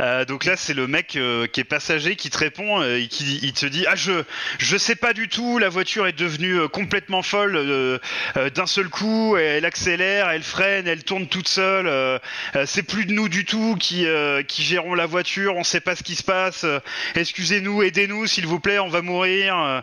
[0.00, 3.06] Euh, donc là, c'est le mec euh, qui est passager qui te répond euh, et
[3.08, 4.24] qui il te dit ah je
[4.58, 7.98] je sais pas du tout, la voiture est devenue euh, complètement folle euh,
[8.38, 11.86] euh, d'un seul coup, elle accélère, elle freine, elle tourne toute seule.
[11.86, 12.18] euh,
[12.56, 15.80] euh, c'est plus de nous du tout qui euh, qui gérons la voiture, on sait
[15.80, 16.64] pas ce qui se passe.
[16.64, 16.80] euh,
[17.14, 19.58] Excusez-nous, aidez-nous s'il vous plaît, on va mourir.
[19.58, 19.80] euh,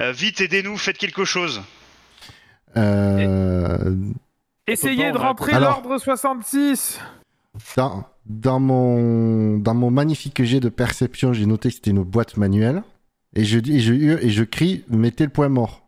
[0.00, 1.62] euh, vite, aidez-nous, faites quelque chose.
[2.76, 3.94] euh,
[4.66, 6.98] Essayez de rentrer Alors- l'ordre 66
[7.76, 12.82] dans, dans, mon, mon magnifique jet de perception, j'ai noté que c'était une boîte manuelle,
[13.36, 13.80] et je, et
[14.18, 15.80] et je crie, mettez le point mort.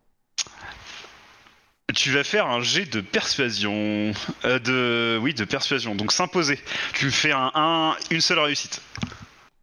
[1.95, 4.12] Tu vas faire un jet de persuasion.
[4.45, 5.95] Euh, de oui, de persuasion.
[5.95, 6.59] Donc s'imposer.
[6.93, 8.82] Tu fais un, un- une seule réussite.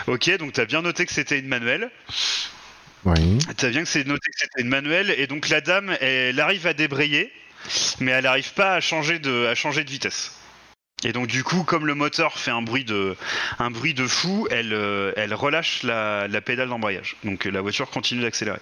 [0.07, 1.91] Ok, donc t'as bien noté que c'était une manuelle.
[3.05, 3.37] Oui.
[3.57, 6.67] T'as bien que c'est noté que c'était une manuelle et donc la dame, elle arrive
[6.67, 7.31] à débrayer,
[7.99, 10.35] mais elle n'arrive pas à changer de à changer de vitesse.
[11.05, 13.15] Et donc du coup, comme le moteur fait un bruit de
[13.57, 17.15] un bruit de fou, elle euh, elle relâche la, la pédale d'embrayage.
[17.23, 18.59] Donc la voiture continue d'accélérer.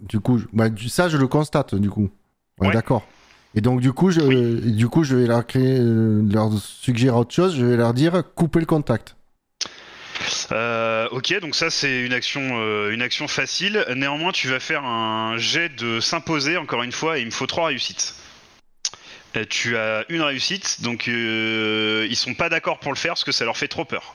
[0.00, 2.10] Du coup, je- bah, ça je le constate du coup.
[2.58, 2.72] Ouais, Ouais.
[2.74, 3.06] D'accord.
[3.54, 4.72] Et donc du coup, je, Oui.
[4.72, 7.56] du coup, je vais leur créer, euh, leur suggérer autre chose.
[7.56, 9.15] Je vais leur dire couper le contact.
[10.52, 13.84] Euh, ok, donc ça c'est une action euh, une action facile.
[13.94, 17.46] Néanmoins, tu vas faire un jet de s'imposer encore une fois et il me faut
[17.46, 18.14] trois réussites.
[19.36, 23.24] Euh, tu as une réussite, donc euh, ils sont pas d'accord pour le faire parce
[23.24, 24.14] que ça leur fait trop peur.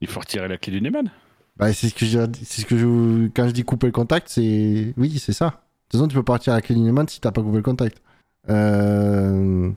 [0.00, 1.10] Il faut retirer la clé du Neyman.
[1.56, 4.28] Bah, c'est ce que j'ai, c'est ce que je, quand je dis couper le contact,
[4.28, 5.46] c'est, oui, c'est ça.
[5.46, 7.56] De toute façon, tu peux partir à la clé du Neyman si t'as pas coupé
[7.56, 8.00] le contact.
[8.48, 9.70] Euh...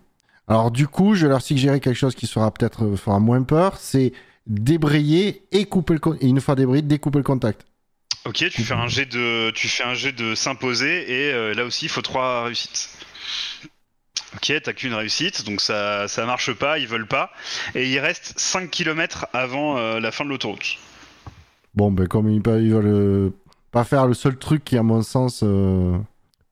[0.48, 3.78] Alors du coup, je vais leur suggérer quelque chose qui sera peut-être fera moins peur,
[3.78, 4.12] c'est
[4.48, 7.66] débrayer et couper le con- et une fois débrayé, découper le contact.
[8.26, 11.66] Ok, tu fais un jet de, tu fais un jet de s'imposer et euh, là
[11.66, 12.89] aussi il faut trois réussites.
[14.36, 17.32] Ok, t'as qu'une réussite, donc ça, ça marche pas, ils veulent pas,
[17.76, 20.78] et il reste 5 km avant euh, la fin de l'autoroute.
[21.76, 23.30] Bon, ben comme ils peuvent, ils veulent euh,
[23.72, 25.44] pas faire le seul truc qui, à mon sens,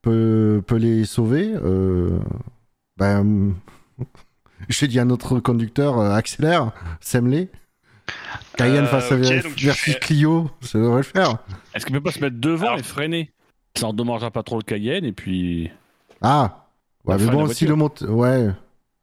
[0.02, 1.54] peut, peut les sauver,
[2.98, 3.54] ben,
[4.68, 7.48] je dis à notre conducteur, accélère, sème-les.
[8.56, 11.38] Cayenne Euh, face à donc tu versus fais- Clio, ça devrait le faire.
[11.74, 13.32] Est-ce qu'il peut pas se mettre devant Alors- et freiner?
[13.76, 15.70] Ça endommagera pas trop le Cayenne et puis.
[16.20, 16.66] Ah
[17.04, 18.10] Ouais, mais bon, si le moteur.
[18.10, 18.50] Ouais.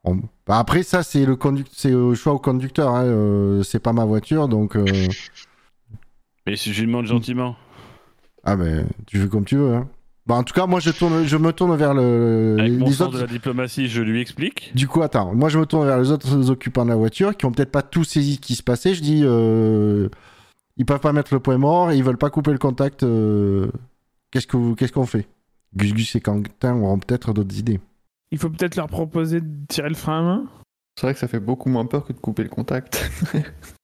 [0.04, 1.68] On- Bah, après, ça, c'est le conduc...
[1.74, 2.96] c'est au choix au conducteur.
[2.96, 3.04] Hein.
[3.06, 4.76] euh, c'est pas ma voiture, donc.
[4.78, 4.86] euh,
[6.46, 7.56] Mais si je lui demande gentiment.
[8.44, 9.74] Ah, mais tu fais comme tu veux.
[9.76, 9.90] Hein.
[10.26, 11.26] Bah, en tout cas, moi, je, tourne...
[11.26, 12.58] je me tourne vers le...
[12.60, 13.18] Avec mon les sens autres.
[13.18, 14.72] de la diplomatie, je lui explique.
[14.76, 17.46] Du coup, attends, moi, je me tourne vers les autres occupants de la voiture qui
[17.46, 18.94] ont peut-être pas tout saisi ce qui se passait.
[18.94, 19.22] Je dis.
[19.24, 20.10] Euh...
[20.78, 23.04] Ils peuvent pas mettre le point mort, ils veulent pas couper le contact.
[23.04, 23.70] euh,
[24.32, 25.28] Qu'est-ce que vous- qu'est-ce qu'on fait?
[25.76, 27.82] Gus Gus et Quentin auront peut-être d'autres idées.
[28.32, 30.44] Il faut peut-être leur proposer de tirer le frein à main.
[30.96, 33.10] C'est vrai que ça fait beaucoup moins peur que de couper le contact.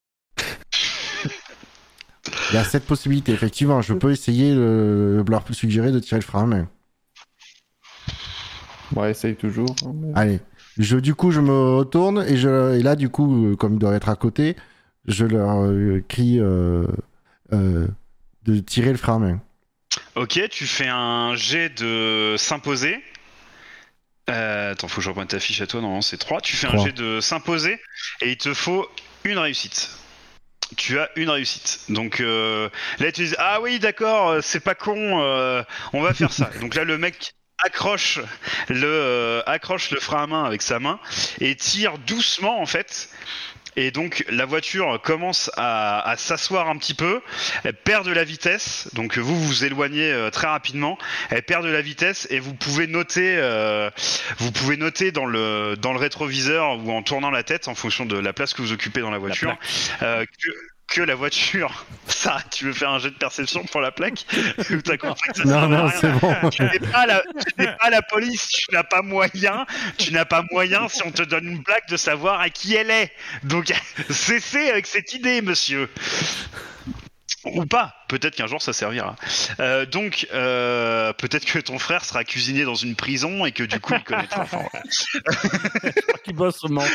[2.51, 3.81] Il y a cette possibilité, effectivement.
[3.81, 6.67] Je peux essayer de leur suggérer de tirer le frein à main.
[8.95, 9.75] Ouais, essaye toujours.
[9.85, 10.39] hein, mais- Allez.
[10.77, 13.79] Je, du coup, je me retourne et, je, et là, du coup, euh, comme ils
[13.79, 14.55] doivent être à côté,
[15.07, 16.85] je leur euh, crie euh,
[17.53, 17.87] euh,
[18.43, 19.41] de tirer le frein à main.
[20.15, 22.97] Ok, tu fais un jet de s'imposer.
[24.29, 25.79] Euh, attends, faut que je reprenne ta fiche à toi.
[25.81, 26.41] Normalement, c'est 3.
[26.41, 27.79] Tu fais un jet de s'imposer
[28.21, 28.85] et il te faut
[29.23, 29.89] une réussite.
[30.77, 31.81] Tu as une réussite.
[31.89, 35.63] Donc euh, là, tu dis Ah oui, d'accord, euh, c'est pas con, euh,
[35.93, 36.49] on va faire ça.
[36.61, 38.19] Donc là, le mec accroche
[38.67, 40.99] le, euh, accroche le frein à main avec sa main
[41.39, 43.09] et tire doucement en fait.
[43.75, 47.21] Et donc la voiture commence à, à s'asseoir un petit peu,
[47.63, 50.97] elle perd de la vitesse, donc vous vous éloignez euh, très rapidement,
[51.29, 53.89] elle perd de la vitesse et vous pouvez noter, euh,
[54.37, 58.05] vous pouvez noter dans le dans le rétroviseur ou en tournant la tête en fonction
[58.05, 59.57] de la place que vous occupez dans la voiture
[60.01, 63.91] euh, que que la voiture, ça, tu veux faire un jet de perception pour la
[63.91, 64.25] plaque
[64.69, 66.49] Ou t'as compris que ça Non, non, c'est bon.
[66.49, 67.23] tu n'es pas, la,
[67.57, 69.65] pas la police, tu n'as pas moyen,
[69.97, 72.91] tu n'as pas moyen si on te donne une plaque de savoir à qui elle
[72.91, 73.11] est.
[73.43, 73.73] Donc
[74.09, 75.89] cessez avec cette idée, monsieur.
[77.45, 79.15] Ou pas, peut-être qu'un jour ça servira.
[79.59, 83.79] Euh, donc, euh, peut-être que ton frère sera cuisinier dans une prison et que du
[83.79, 84.45] coup il connaîtra.
[84.45, 84.69] Voilà.
[86.23, 86.83] Qui bosse au Mans.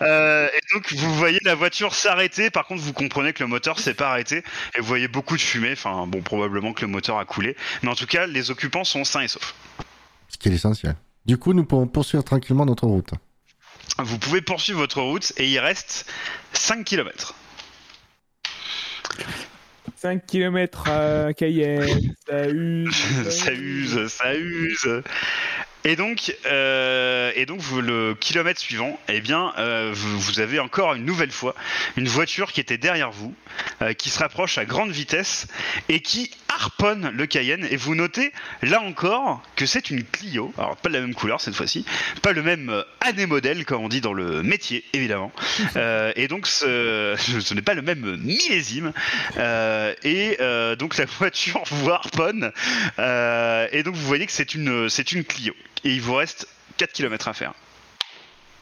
[0.00, 2.50] Euh, et donc vous voyez la voiture s'arrêter.
[2.50, 4.44] Par contre, vous comprenez que le moteur s'est pas arrêté
[4.76, 5.72] et vous voyez beaucoup de fumée.
[5.72, 9.04] Enfin, bon, probablement que le moteur a coulé, mais en tout cas, les occupants sont
[9.04, 9.54] sains et saufs.
[10.28, 10.94] Ce qui est l'essentiel.
[11.26, 13.10] Du coup, nous pouvons poursuivre tranquillement notre route.
[13.98, 16.06] Vous pouvez poursuivre votre route et il reste
[16.52, 17.34] 5 km.
[19.96, 22.94] 5 km à Cayenne, ça use.
[23.30, 25.02] ça use, ça use.
[25.88, 30.58] Et donc, euh, et donc vous, le kilomètre suivant, eh bien, euh, vous, vous avez
[30.58, 31.54] encore une nouvelle fois
[31.96, 33.34] une voiture qui était derrière vous,
[33.80, 35.46] euh, qui se rapproche à grande vitesse
[35.88, 37.66] et qui harponne le Cayenne.
[37.70, 41.40] Et vous notez là encore que c'est une Clio, alors pas de la même couleur
[41.40, 41.86] cette fois-ci,
[42.20, 45.32] pas le même année modèle comme on dit dans le métier évidemment.
[46.16, 48.92] Et donc ce, ce n'est pas le même millésime.
[49.38, 50.36] Et
[50.78, 52.52] donc la voiture vous harponne.
[52.98, 55.54] Et donc vous voyez que c'est une, c'est une Clio.
[55.84, 57.54] Et il vous reste 4 km à faire.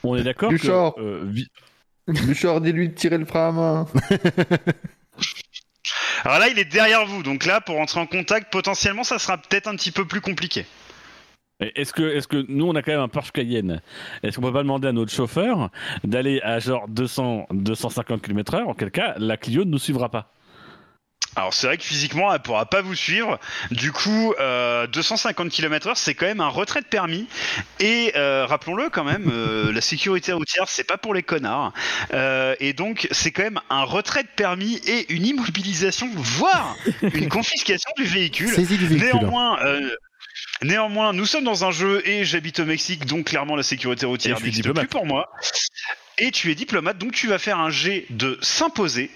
[0.02, 0.56] On est d'accord que.
[0.98, 1.48] euh, vi-
[2.08, 3.86] Bouchard, dis-lui de tirer le frein à main.
[6.24, 7.22] Alors là, il est derrière vous.
[7.22, 10.66] Donc là, pour entrer en contact, potentiellement, ça sera peut-être un petit peu plus compliqué.
[11.60, 13.80] Est-ce que, est que nous, on a quand même un Porsche Cayenne?
[14.22, 15.70] Est-ce qu'on peut pas demander à notre chauffeur
[16.04, 20.32] d'aller à genre 200, 250 km/h En quel cas, la Clio ne nous suivra pas.
[21.36, 23.38] Alors c'est vrai que physiquement, elle pourra pas vous suivre.
[23.70, 27.28] Du coup, euh, 250 km/h, c'est quand même un retrait de permis.
[27.78, 31.74] Et euh, rappelons-le quand même, euh, la sécurité routière, c'est pas pour les connards.
[32.14, 37.28] Euh, et donc, c'est quand même un retrait de permis et une immobilisation, voire une
[37.28, 38.54] confiscation du véhicule.
[38.54, 39.10] Saisie du véhicule.
[39.12, 39.94] Néanmoins, euh,
[40.62, 44.40] néanmoins, nous sommes dans un jeu et j'habite au Mexique, donc clairement la sécurité routière
[44.40, 45.30] n'existe plus pour moi.
[46.16, 49.10] Et tu es diplomate, donc tu vas faire un jet de s'imposer.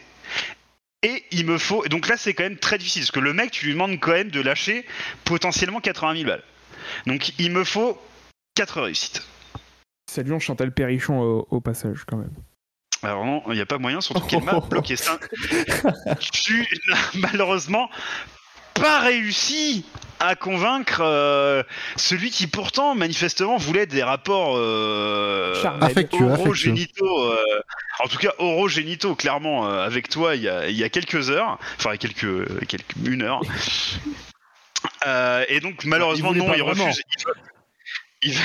[1.03, 1.87] Et il me faut.
[1.89, 4.13] Donc là, c'est quand même très difficile parce que le mec, tu lui demandes quand
[4.13, 4.85] même de lâcher
[5.25, 6.45] potentiellement 80 000 balles.
[7.07, 8.01] Donc il me faut
[8.55, 9.27] 4 réussites.
[10.11, 12.35] Saluons Chantal Perrichon au, au passage, quand même.
[13.03, 15.19] Alors non, il n'y a pas moyen, surtout qu'elle m'a bloqué ça.
[16.21, 17.89] tu n'as malheureusement
[18.75, 19.85] pas réussi
[20.23, 21.63] à convaincre euh,
[21.97, 25.55] celui qui pourtant manifestement voulait des rapports euh.
[25.81, 26.27] Affectueux, affectueux.
[26.27, 27.37] orogénitaux, euh,
[28.05, 31.31] en tout cas orogénitaux clairement euh, avec toi il y, a, il y a quelques
[31.31, 33.41] heures, enfin il y a quelques, quelques une heure.
[35.07, 36.87] Euh, et donc malheureusement Il non, il vraiment.
[36.87, 37.03] refuse.
[38.23, 38.41] Il veut,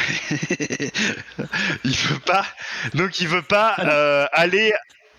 [1.38, 1.48] il veut-
[1.86, 2.46] il veut pas.
[2.94, 4.74] Donc il veut pas euh, aller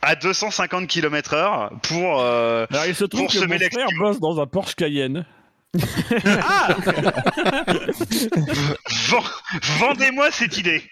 [0.06, 2.20] à 250 km/h pour.
[2.20, 5.26] euh, Alors, il se trouve que mon frère bosse dans un Porsche Cayenne.
[6.42, 6.76] Ah
[9.08, 9.22] Vend-
[9.78, 10.82] Vendez-moi cette idée.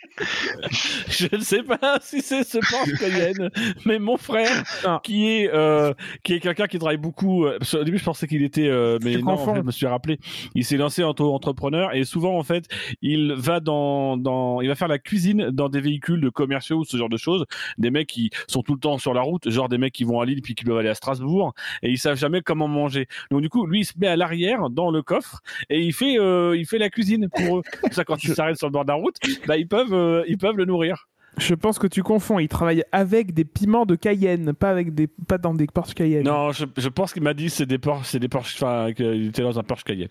[1.09, 3.51] Je ne sais pas si c'est ce Porsche Cayenne,
[3.85, 5.01] mais mon frère, Non.
[5.03, 7.45] qui est euh, qui est quelqu'un qui travaille beaucoup.
[7.47, 9.73] euh, parce qu'au début, je pensais qu'il était, euh, mais non, en fait, je me
[9.73, 10.19] suis rappelé.
[10.55, 12.67] Il s'est lancé en auto-entrepreneur et souvent, en fait,
[13.03, 16.85] il va dans dans, il va faire la cuisine dans des véhicules de commerciaux ou
[16.85, 17.45] ce genre de choses.
[17.79, 20.21] Des mecs qui sont tout le temps sur la route, genre des mecs qui vont
[20.21, 23.09] à Lille puis qui doivent aller à Strasbourg et ils savent jamais comment manger.
[23.31, 26.19] Donc du coup, lui, il se met à l'arrière dans le coffre et il fait
[26.19, 27.63] euh, il fait la cuisine pour eux.
[27.81, 29.17] Comme ça, quand ils s'arrêtent sur le bord de la route,
[29.47, 31.09] bah ils peuvent euh, ils peuvent le nourrir.
[31.37, 32.39] Je pense que tu confonds.
[32.39, 36.23] Il travaille avec des piments de Cayenne, pas avec des, pas dans des Porsche Cayenne.
[36.25, 39.27] Non, je, je pense qu'il m'a dit c'est des Porsche, c'est des Porsche, enfin qu'il
[39.29, 40.11] était dans un Porsche Cayenne.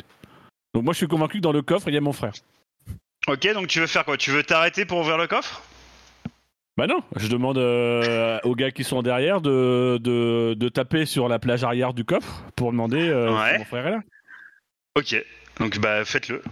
[0.74, 2.34] Donc moi je suis convaincu que dans le coffre il y a mon frère.
[3.28, 4.18] Ok, donc tu veux faire quoi?
[4.18, 5.61] Tu veux t'arrêter pour ouvrir le coffre?
[6.76, 11.30] Bah non, je demande euh, aux gars qui sont derrière de, de, de taper sur
[11.30, 13.51] la plage arrière du coffre pour demander euh, Ouais.
[13.53, 13.99] si mon frère est là.
[14.96, 15.16] Ok,
[15.60, 16.44] donc bah faites-le.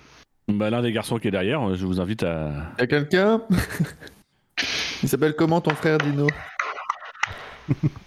[0.47, 2.73] Bah l'un des garçons qui est derrière, je vous invite à.
[2.79, 3.41] Y'a quelqu'un?
[5.03, 6.27] Il s'appelle comment ton frère Dino?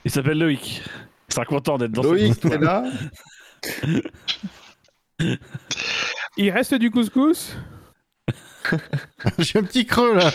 [0.04, 0.82] Il s'appelle Loïc.
[1.28, 2.52] Il sera content d'être dans cette Loïc, histoire.
[2.52, 2.84] t'es là?
[6.36, 7.56] Il reste du couscous?
[9.38, 10.32] J'ai un petit creux là.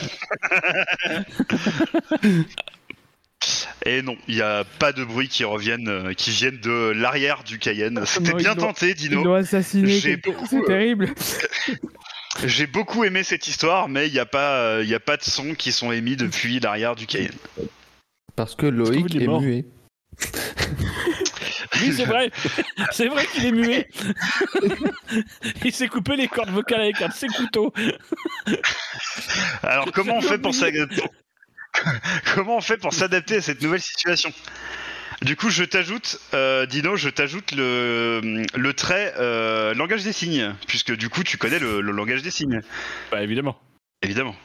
[3.86, 7.44] Et non, il n'y a pas de bruit qui reviennent, euh, qui viennent de l'arrière
[7.44, 8.02] du Cayenne.
[8.06, 9.24] C'était Non, bien ils tenté, Dino.
[9.24, 10.32] quelqu'un.
[10.32, 11.14] beaucoup, C'est euh, terrible.
[12.46, 15.18] J'ai beaucoup aimé cette histoire, mais il n'y a pas, euh, il y a pas
[15.18, 17.32] de sons qui sont émis depuis l'arrière du Cayenne.
[18.36, 19.66] Parce que Loïc est muet.
[21.82, 22.32] Oui, c'est vrai.
[22.92, 23.90] c'est vrai qu'il est muet.
[25.66, 27.74] il s'est coupé les cordes vocales avec un de ses couteaux.
[29.64, 30.54] Alors comment on fait pour
[32.36, 34.32] Comment on fait pour s'adapter à cette nouvelle situation?
[35.22, 40.56] Du coup, je t'ajoute, euh, Dino, je t'ajoute le, le trait euh, langage des signes,
[40.68, 42.62] puisque du coup, tu connais le, le langage des signes,
[43.12, 43.60] Bah évidemment.
[44.02, 44.36] évidemment.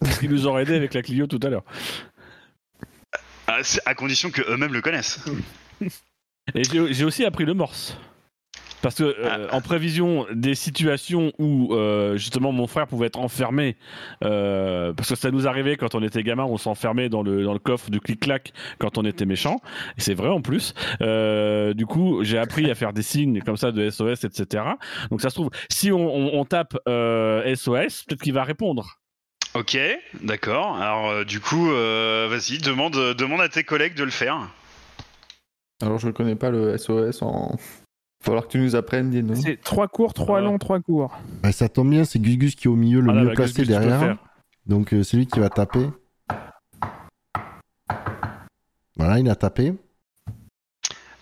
[0.00, 1.64] Parce qu'ils nous ont aidé avec la Clio tout à l'heure.
[3.46, 5.20] À, à condition que eux-mêmes le connaissent.
[6.54, 7.96] Et j'ai aussi appris le morse.
[8.82, 13.76] Parce que euh, en prévision des situations où euh, justement mon frère pouvait être enfermé,
[14.22, 17.54] euh, parce que ça nous arrivait quand on était gamin, on s'enfermait dans le, dans
[17.54, 19.60] le coffre du clic-clac quand on était méchant,
[19.96, 20.74] et c'est vrai en plus.
[21.00, 24.64] Euh, du coup, j'ai appris à faire des signes comme ça de SOS, etc.
[25.10, 28.98] Donc ça se trouve, si on, on- on tape euh, SOS, peut-être qu'il va répondre.
[29.54, 29.76] Ok,
[30.22, 30.76] d'accord.
[30.76, 34.38] Alors euh, du coup, euh, vas-y, demande, demande à tes collègues de le faire.
[35.82, 37.56] Alors je ne connais pas le SOS en.
[38.26, 39.36] Falloir que tu nous apprennes, Dino.
[39.36, 40.40] C'est trois courts, trois Ah.
[40.40, 41.16] longs, trois courts.
[41.44, 43.34] Bah, ça tombe bien, c'est Gus Gus qui est au milieu, le Ah mieux bah,
[43.34, 44.18] placé derrière.
[44.66, 45.88] Donc euh, c'est lui qui va taper.
[48.96, 49.74] Voilà, il a tapé.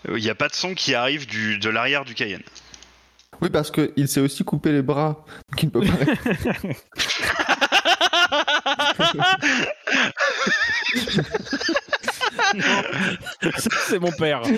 [0.09, 2.41] Il n'y a pas de son qui arrive du, de l'arrière du Cayenne.
[3.39, 5.23] Oui, parce qu'il s'est aussi coupé les bras.
[5.51, 5.93] Donc il ne peut pas.
[13.87, 14.41] C'est mon père.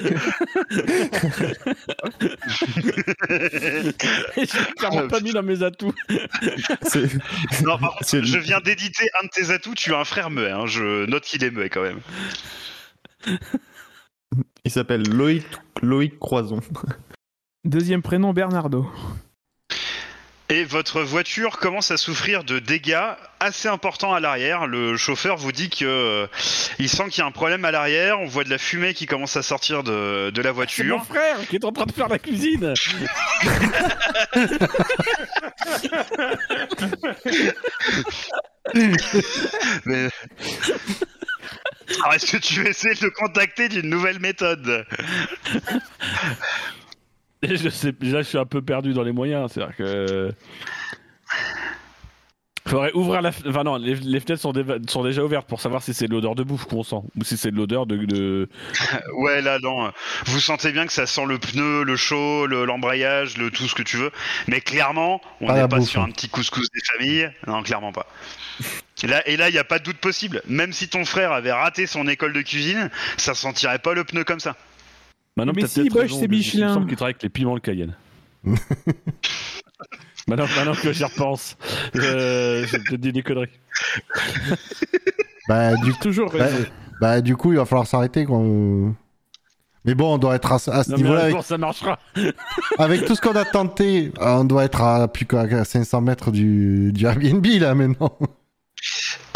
[4.37, 5.93] J'ai clairement pas mis dans mes atouts.
[6.83, 7.13] C'est-
[7.63, 10.29] Non, par contre, C'est- je viens d'éditer un de tes atouts, tu as un frère
[10.29, 10.51] muet.
[10.51, 10.65] hein.
[10.65, 11.99] Je note qu'il est muet quand même.
[14.65, 15.45] Il s'appelle Loïc,
[15.81, 16.59] Loïc Croison.
[17.63, 18.89] Deuxième prénom Bernardo.
[20.49, 23.03] Et votre voiture commence à souffrir de dégâts
[23.41, 24.65] assez importants à l'arrière.
[24.65, 26.25] Le chauffeur vous dit que euh,
[26.79, 28.17] il sent qu'il y a un problème à l'arrière.
[28.21, 31.05] On voit de la fumée qui commence à sortir de, de la C'est mon voiture.
[31.05, 32.73] frère qui est en train de faire la cuisine.
[39.85, 40.09] Mais...
[42.03, 44.85] Alors, est-ce que tu essaies de le contacter d'une nouvelle méthode?
[47.43, 49.51] je sais, là, je suis un peu perdu dans les moyens.
[49.51, 50.31] C'est-à-dire que.
[52.67, 53.29] Faudrait ouvrir la.
[53.47, 54.51] Enfin, non, les, les fenêtres sont,
[54.89, 57.37] sont déjà ouvertes pour savoir si c'est de l'odeur de bouffe qu'on sent ou si
[57.37, 58.49] c'est de l'odeur de, de-
[59.19, 59.89] Ouais, là, non.
[60.25, 63.73] Vous sentez bien que ça sent le pneu, le chaud, le- l'embrayage, le, tout ce
[63.75, 64.11] que tu veux.
[64.49, 66.07] Mais clairement, on Pas n'est pas bouffe, sur hein.
[66.09, 67.31] un petit couscous des familles.
[67.47, 68.05] Non, clairement pas.
[69.01, 70.41] Et là, et là, il n'y a pas de doute possible.
[70.49, 74.25] Même si ton frère avait raté son école de cuisine, ça sentirait pas le pneu
[74.25, 74.57] comme ça.
[75.37, 76.67] Maintenant, Mais si, peut-être Bosch, c'est Il Michelin.
[76.69, 77.93] me semble qu'il travaille avec les piments le Cayenne.
[80.27, 81.55] maintenant, maintenant que j'y repense,
[81.95, 83.49] euh, je te dis des conneries.
[85.47, 86.47] Bah du, Toujours bah,
[86.99, 88.39] bah, du coup, il va falloir s'arrêter quoi.
[89.85, 91.25] Mais bon, on doit être à, à ce niveau-là.
[91.25, 91.99] Avec, ça marchera.
[92.79, 96.91] avec tout ce qu'on a tenté, on doit être à plus qu'à 500 mètres du,
[96.91, 98.17] du Airbnb là maintenant.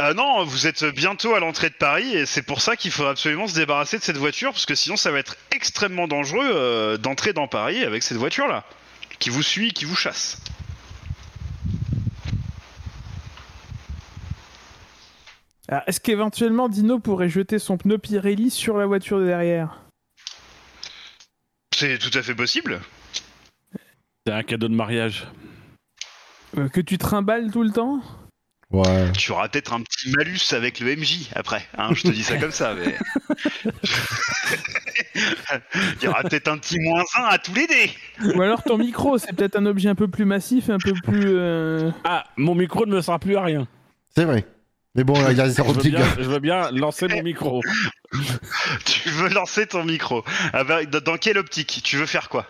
[0.02, 3.06] Euh, non, vous êtes bientôt à l'entrée de Paris et c'est pour ça qu'il faut
[3.06, 6.98] absolument se débarrasser de cette voiture parce que sinon ça va être extrêmement dangereux euh,
[6.98, 8.64] d'entrer dans Paris avec cette voiture là.
[9.20, 10.42] qui vous suit, qui vous chasse.
[15.68, 19.82] Alors, Est-ce qu'éventuellement Dino pourrait jeter son pneu Pirelli sur la voiture de derrière?
[21.76, 22.82] C'est tout à fait possible.
[24.26, 25.28] C'est un cadeau de mariage.
[26.58, 28.02] Euh, Que tu trimbales tout le temps?
[28.72, 29.12] Ouais.
[29.12, 31.68] Tu auras peut-être un petit malus avec le MJ après.
[31.78, 32.96] Hein, je te dis ça comme ça, mais.
[36.02, 37.92] Il y aura peut-être un petit moins 1 à tous les dés.
[38.36, 41.24] Ou alors ton micro, c'est peut-être un objet un peu plus massif, un peu plus...
[41.38, 43.68] euh, Ah, mon micro ne me sert plus à rien.
[44.16, 44.46] C'est vrai.
[44.96, 47.62] Mais bon, il y a Je zéro veux bien, je veux bien lancer mon micro.
[48.86, 50.24] Tu veux lancer ton micro.
[50.54, 51.82] Ah bah, dans quelle optique?
[51.84, 52.46] Tu veux faire quoi?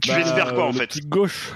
[0.00, 0.98] Tu Bah, espères quoi en fait?
[1.08, 1.50] gauche.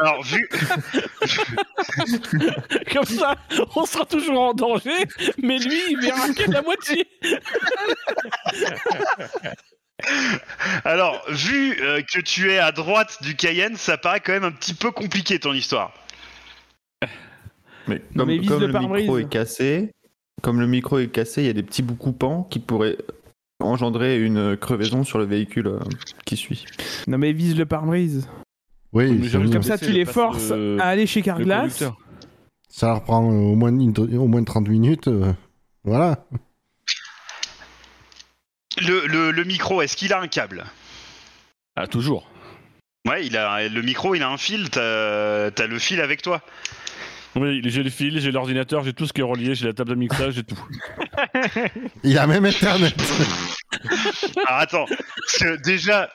[0.00, 0.48] Alors, vu,
[2.92, 3.36] Comme ça,
[3.74, 5.04] on sera toujours en danger,
[5.42, 7.06] mais lui, il verra que la moitié.
[10.84, 14.52] alors, vu euh, que tu es à droite du Cayenne, ça paraît quand même un
[14.52, 15.92] petit peu compliqué ton histoire.
[17.88, 19.92] Mais comme, mais vise comme le micro est cassé,
[20.42, 22.96] comme le micro est cassé, il y a des petits bouts coupants qui pourraient
[23.60, 25.78] engendrer une crevaison sur le véhicule euh,
[26.24, 26.64] qui suit.
[27.06, 28.28] Non mais vise le pare-brise.
[28.92, 29.50] Oui, mieux.
[29.50, 31.82] Comme ça, tu le les forces le- à aller chez Carglass.
[32.68, 35.08] ça leur prend euh, au moins, une- au moins 30 minutes.
[35.08, 35.32] euh,
[35.84, 36.26] Voilà.
[38.80, 40.64] Le, le- le micro, est-ce qu'il a un câble?
[41.76, 42.28] Ah, toujours.
[43.08, 44.68] Ouais, il a le micro, il a un fil.
[44.70, 46.42] T'as as le fil avec toi.
[47.36, 49.90] Oui, j'ai le fil, j'ai l'ordinateur, j'ai tout ce qui est relié, j'ai la table
[49.90, 50.58] de mixage, j'ai tout.
[52.02, 52.94] Il a même Internet.
[54.46, 56.10] Alors attends, parce que déjà,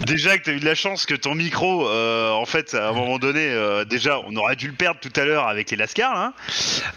[0.00, 2.92] déjà que t'as eu de la chance que ton micro, euh, en fait, à un
[2.92, 6.14] moment donné, euh, déjà, on aurait dû le perdre tout à l'heure avec les lascars.
[6.14, 6.34] Hein.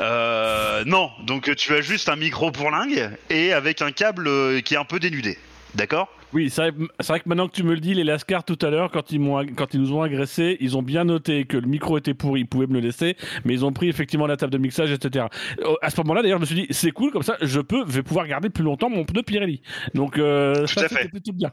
[0.01, 4.59] Euh, non, donc tu as juste un micro pour lingue et avec un câble euh,
[4.59, 5.37] qui est un peu dénudé.
[5.73, 6.09] D'accord?
[6.33, 8.89] Oui, c'est vrai, que maintenant que tu me le dis, les Lascars tout à l'heure,
[8.91, 9.19] quand, ils
[9.55, 12.65] quand nous ont agressés, ils ont bien noté que le micro était pourri, ils pouvaient
[12.67, 13.15] me le laisser,
[13.45, 15.27] mais ils ont pris effectivement la table de mixage, etc.
[15.59, 17.83] Euh, À ce moment-là, d'ailleurs, je me suis dit, c'est cool, comme ça, je peux,
[17.85, 19.61] vais pouvoir garder plus longtemps mon pneu Pirelli.
[19.93, 20.95] Donc, euh, Tout ça, à fait.
[20.95, 21.51] c'était plutôt bien.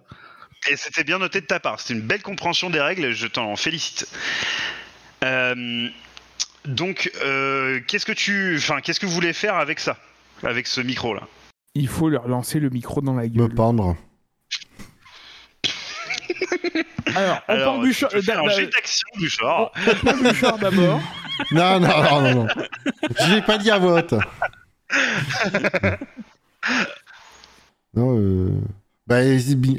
[0.71, 1.81] Et c'était bien noté de ta part.
[1.81, 3.13] C'était une belle compréhension des règles.
[3.13, 4.07] Je t'en félicite.
[5.25, 5.89] Euh,
[6.67, 9.97] donc, euh, qu'est-ce que tu, enfin, qu'est-ce que vous voulez faire avec ça,
[10.43, 11.23] avec ce micro là
[11.75, 13.55] Il faut leur lancer le micro dans la Me gueule.
[13.55, 13.97] pendre.
[17.17, 19.73] Alors, on Alors, un d'a- jet d'action du genre.
[19.77, 21.01] on prend Bouchard d'abord.
[21.53, 22.47] Non, non, non, non, non.
[23.19, 24.15] Je l'ai pas dit à haute.
[27.95, 28.51] Non, euh...
[29.07, 29.17] bah,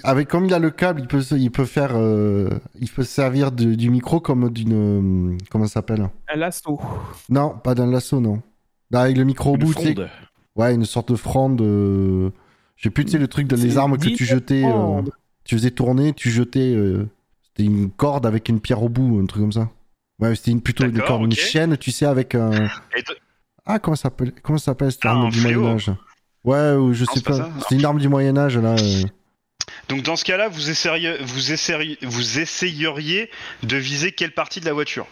[0.04, 2.50] avec comme il a le câble, il peut, se- il peut faire, euh,
[2.80, 6.10] il peut se servir de- du micro comme d'une, euh, comment ça s'appelle?
[6.28, 6.80] Un lasso.
[7.30, 8.42] Non, pas d'un lasso, non.
[8.90, 9.94] Là, avec le micro au Une bout, tu sais.
[9.94, 10.10] fronde.
[10.58, 11.62] Ouais, une sorte de fronde.
[11.62, 12.30] euh,
[12.76, 14.66] Je sais plus, tu sais, le truc de les armes que tu jetais.
[14.66, 15.12] euh, fronde.
[15.44, 16.74] Tu faisais tourner, tu jetais.
[16.76, 17.08] euh,
[17.44, 19.70] C'était une corde avec une pierre au bout, un truc comme ça.
[20.20, 22.50] Ouais, c'était une, plutôt une corde, une chaîne, tu sais, avec un.
[22.96, 23.18] De-
[23.66, 25.42] Ah, comment ça s'appelle Comment ça s'appelle cette Ah, arme du.
[25.42, 25.92] Moyen-Âge?
[26.44, 27.50] Ouais, ou je Non, sais pas pas.
[27.62, 28.76] C'était une arme du Moyen-Âge, là.
[28.80, 29.04] euh.
[29.90, 33.30] Donc dans ce cas-là, vous essayeriez, vous essayeriez, vous essayeriez
[33.64, 35.06] de viser quelle partie de la voiture?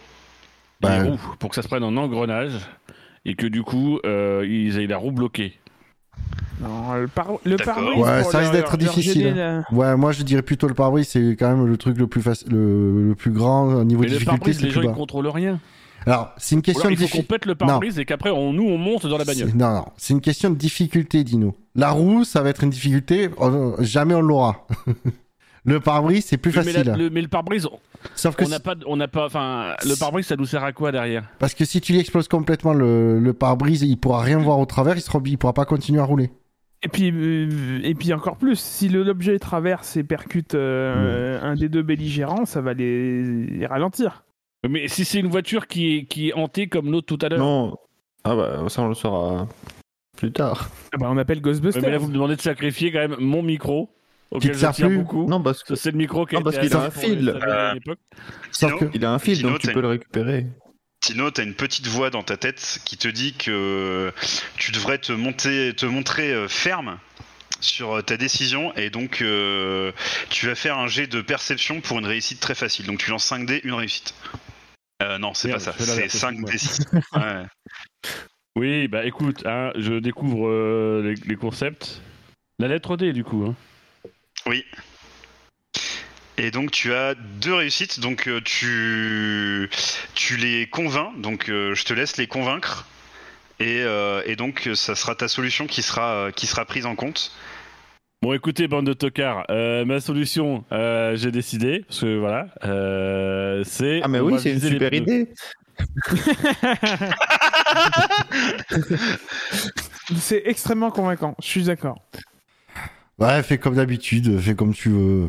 [0.80, 2.52] Bah, Les roues, pour que ça se prenne en engrenage,
[3.24, 5.58] et que du coup, euh, ils aient la roue bloquée.
[6.60, 7.98] Non, le par- le pare-brise.
[8.02, 11.48] Ouais, ça risque d'être difficile, la- Ouais, moi je dirais plutôt le pare-brise, c'est quand
[11.56, 14.18] même le truc le plus facile, le, le plus grand au niveau Mais de le
[14.18, 14.94] difficulté, c'est les le gens, plus ils bas.
[14.96, 15.58] contrôlent rien.
[16.06, 18.52] Alors, c'est une question alors, de il faut qu'on pète le pare-brise et qu'après, on,
[18.52, 19.48] nous, on monte dans la bagnole.
[19.50, 21.54] C'est- Non, non, c'est une question de difficulté, Dino.
[21.74, 24.66] La roue, ça va être une difficulté, on- jamais on l'aura.
[25.64, 26.84] le pare-brise, c'est plus mais, facile.
[26.86, 27.78] la- le, mais le pare-brise, on-
[28.14, 30.72] Sauf que on n'a pas, on n'a pas, enfin, le pare-brise, ça nous sert à
[30.72, 31.24] quoi derrière?
[31.38, 34.66] Parce que si tu lui exploses complètement le, le pare-brise, il pourra rien voir au
[34.66, 36.30] travers, il, il pourra pas continuer à rouler.
[36.82, 41.68] Et puis, euh, et puis encore plus, si l'objet traverse et percute euh, un des
[41.68, 44.24] deux belligérants, ça va les, les ralentir.
[44.66, 47.38] Mais si c'est une voiture qui est, qui est hantée comme l'autre tout à l'heure.
[47.38, 47.76] Non.
[48.24, 49.46] Ah bah ça on le saura
[50.16, 50.70] plus tard.
[50.92, 51.82] Ah bah, on appelle Ouais, Ghostbusters.
[51.82, 53.90] mais là, vous me demandez de sacrifier quand même mon micro,
[54.30, 55.26] auquel je sert tiens plus beaucoup.
[55.28, 57.34] Non parce que C'est le micro qui a Non, parce qu'il a un fil.
[58.94, 60.46] Il a un fil Sinon, donc tu peux le récupérer.
[61.00, 64.12] Tino, t'as une petite voix dans ta tête qui te dit que
[64.56, 66.98] tu devrais te monter, te montrer euh, ferme
[67.60, 69.92] sur euh, ta décision et donc euh,
[70.28, 72.84] tu vas faire un jet de perception pour une réussite très facile.
[72.86, 74.14] Donc tu lances 5 dés, une réussite.
[75.02, 76.50] Euh, non, c'est pas ça, c'est l'inverse, 5 excuse-moi.
[76.52, 76.80] d 6.
[77.16, 77.46] Ouais.
[78.56, 82.02] Oui, bah écoute, hein, je découvre euh, les, les concepts.
[82.58, 83.46] La lettre D, du coup.
[83.46, 83.54] Hein.
[84.46, 84.64] Oui.
[86.38, 89.68] Et donc tu as deux réussites, donc euh, tu,
[90.14, 92.86] tu les convaincs, donc euh, je te laisse les convaincre,
[93.58, 97.32] et, euh, et donc ça sera ta solution qui sera, qui sera prise en compte.
[98.22, 103.62] Bon, écoutez, bande de tocards, euh, ma solution, euh, j'ai décidé, parce que voilà, euh,
[103.64, 104.00] c'est.
[104.02, 105.28] Ah, mais oui, c'est une super idée.
[110.18, 111.96] C'est extrêmement convaincant, je suis d'accord.
[113.20, 115.28] Ouais, fais comme d'habitude, fais comme tu veux.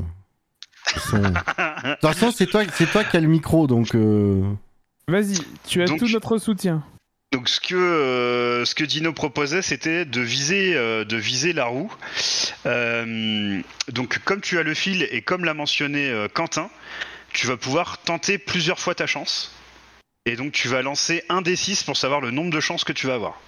[0.96, 3.94] De toute façon, c'est toi, c'est toi qui as le micro, donc.
[3.96, 4.44] euh,
[5.08, 5.38] Vas-y,
[5.68, 6.84] tu as Donc- tout notre soutien.
[7.34, 11.66] Donc ce que euh, ce que Dino proposait, c'était de viser euh, de viser la
[11.66, 11.90] roue.
[12.66, 16.70] Euh, donc comme tu as le fil et comme l'a mentionné euh, Quentin,
[17.32, 19.56] tu vas pouvoir tenter plusieurs fois ta chance.
[20.26, 22.92] Et donc tu vas lancer un des 6 pour savoir le nombre de chances que
[22.94, 23.40] tu vas avoir.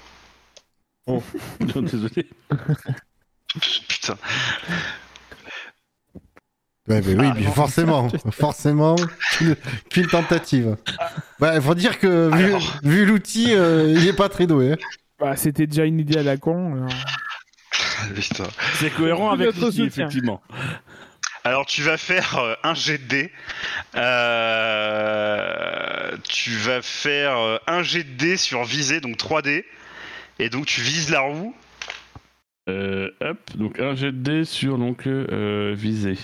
[1.59, 2.29] Désolé.
[3.87, 4.17] Putain.
[6.89, 8.95] Ouais, mais oui, Ah, mais forcément, forcément,
[9.89, 10.75] qu'une tentative.
[11.39, 12.79] Ouais, faut dire que vu, Alors.
[12.83, 14.73] vu l'outil, euh, il est pas très doué.
[14.73, 14.77] hein.
[15.19, 16.73] Bah, C'était déjà une idée à la con.
[16.75, 16.89] alors.
[18.15, 18.43] Putain.
[18.79, 20.41] C'est cohérent avec Notre l'outil, effectivement.
[21.45, 23.31] Alors tu vas faire euh, un jet de dés.
[24.83, 29.63] Euh, tu vas faire euh, un jet de dés sur visée, donc 3D.
[30.39, 31.55] Et donc tu vises la roue.
[32.69, 36.17] Euh, hop, donc un jet de dés sur donc euh, visée.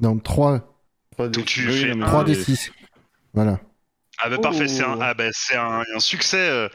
[0.00, 0.60] Donc 3,
[1.18, 2.70] Donc tu Oui, fais non, mais- un- 3 des 6.
[3.32, 3.58] Voilà.
[4.18, 4.42] Ah bah Oh.
[4.42, 6.68] parfait, c'est un, ah bah, c'est un, un succès, euh,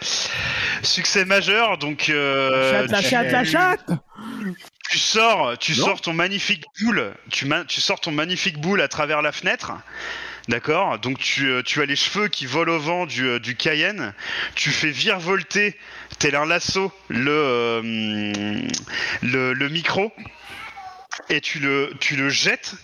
[0.81, 1.77] succès majeur.
[1.77, 3.91] Donc euh, chatte, la tu- chatte, la chatte
[4.89, 5.85] tu sors, tu Non.
[5.85, 7.45] sors ton magnifique boule, tu
[7.81, 9.73] sors ton magnifique boule à travers la fenêtre.
[10.47, 14.13] D'accord Donc tu, euh, tu as les cheveux qui volent au vent du, euh, Cayenne.
[14.55, 15.75] Tu fais virevolter,
[16.19, 18.61] tel un lasso, le, euh,
[19.23, 20.13] le, le micro.
[21.29, 22.75] Et tu le, tu le jettes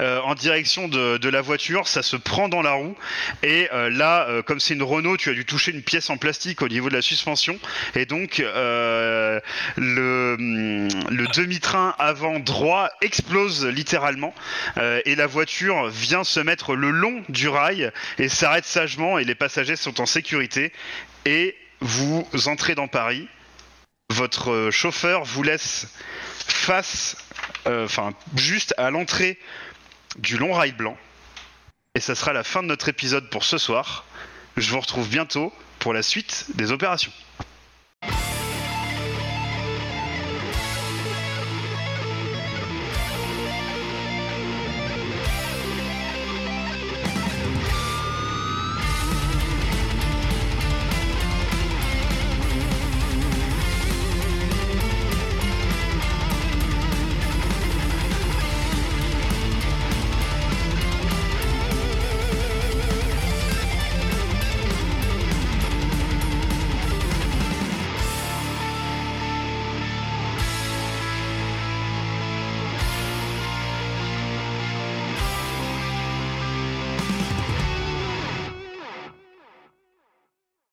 [0.00, 1.88] euh, en direction de, de la voiture.
[1.88, 2.96] Ça se prend dans la roue.
[3.42, 6.16] Et euh, là, euh, comme c'est une Renault, tu as dû toucher une pièce en
[6.16, 7.58] plastique au niveau de la suspension.
[7.94, 9.40] Et donc, le,
[9.76, 14.34] hum, le demi-train avant droit explose littéralement
[15.04, 19.34] et la voiture vient se mettre le long du rail et s'arrête sagement et les
[19.34, 20.72] passagers sont en sécurité
[21.24, 23.28] et vous entrez dans Paris.
[24.10, 25.86] Votre euh, chauffeur vous laisse
[26.34, 27.16] face,
[27.66, 29.38] euh, enfin juste à l'entrée
[30.18, 30.96] du long rail blanc.
[31.94, 34.04] Et ça sera la fin de notre épisode pour ce soir.
[34.56, 37.12] Je vous retrouve bientôt pour la suite des opérations.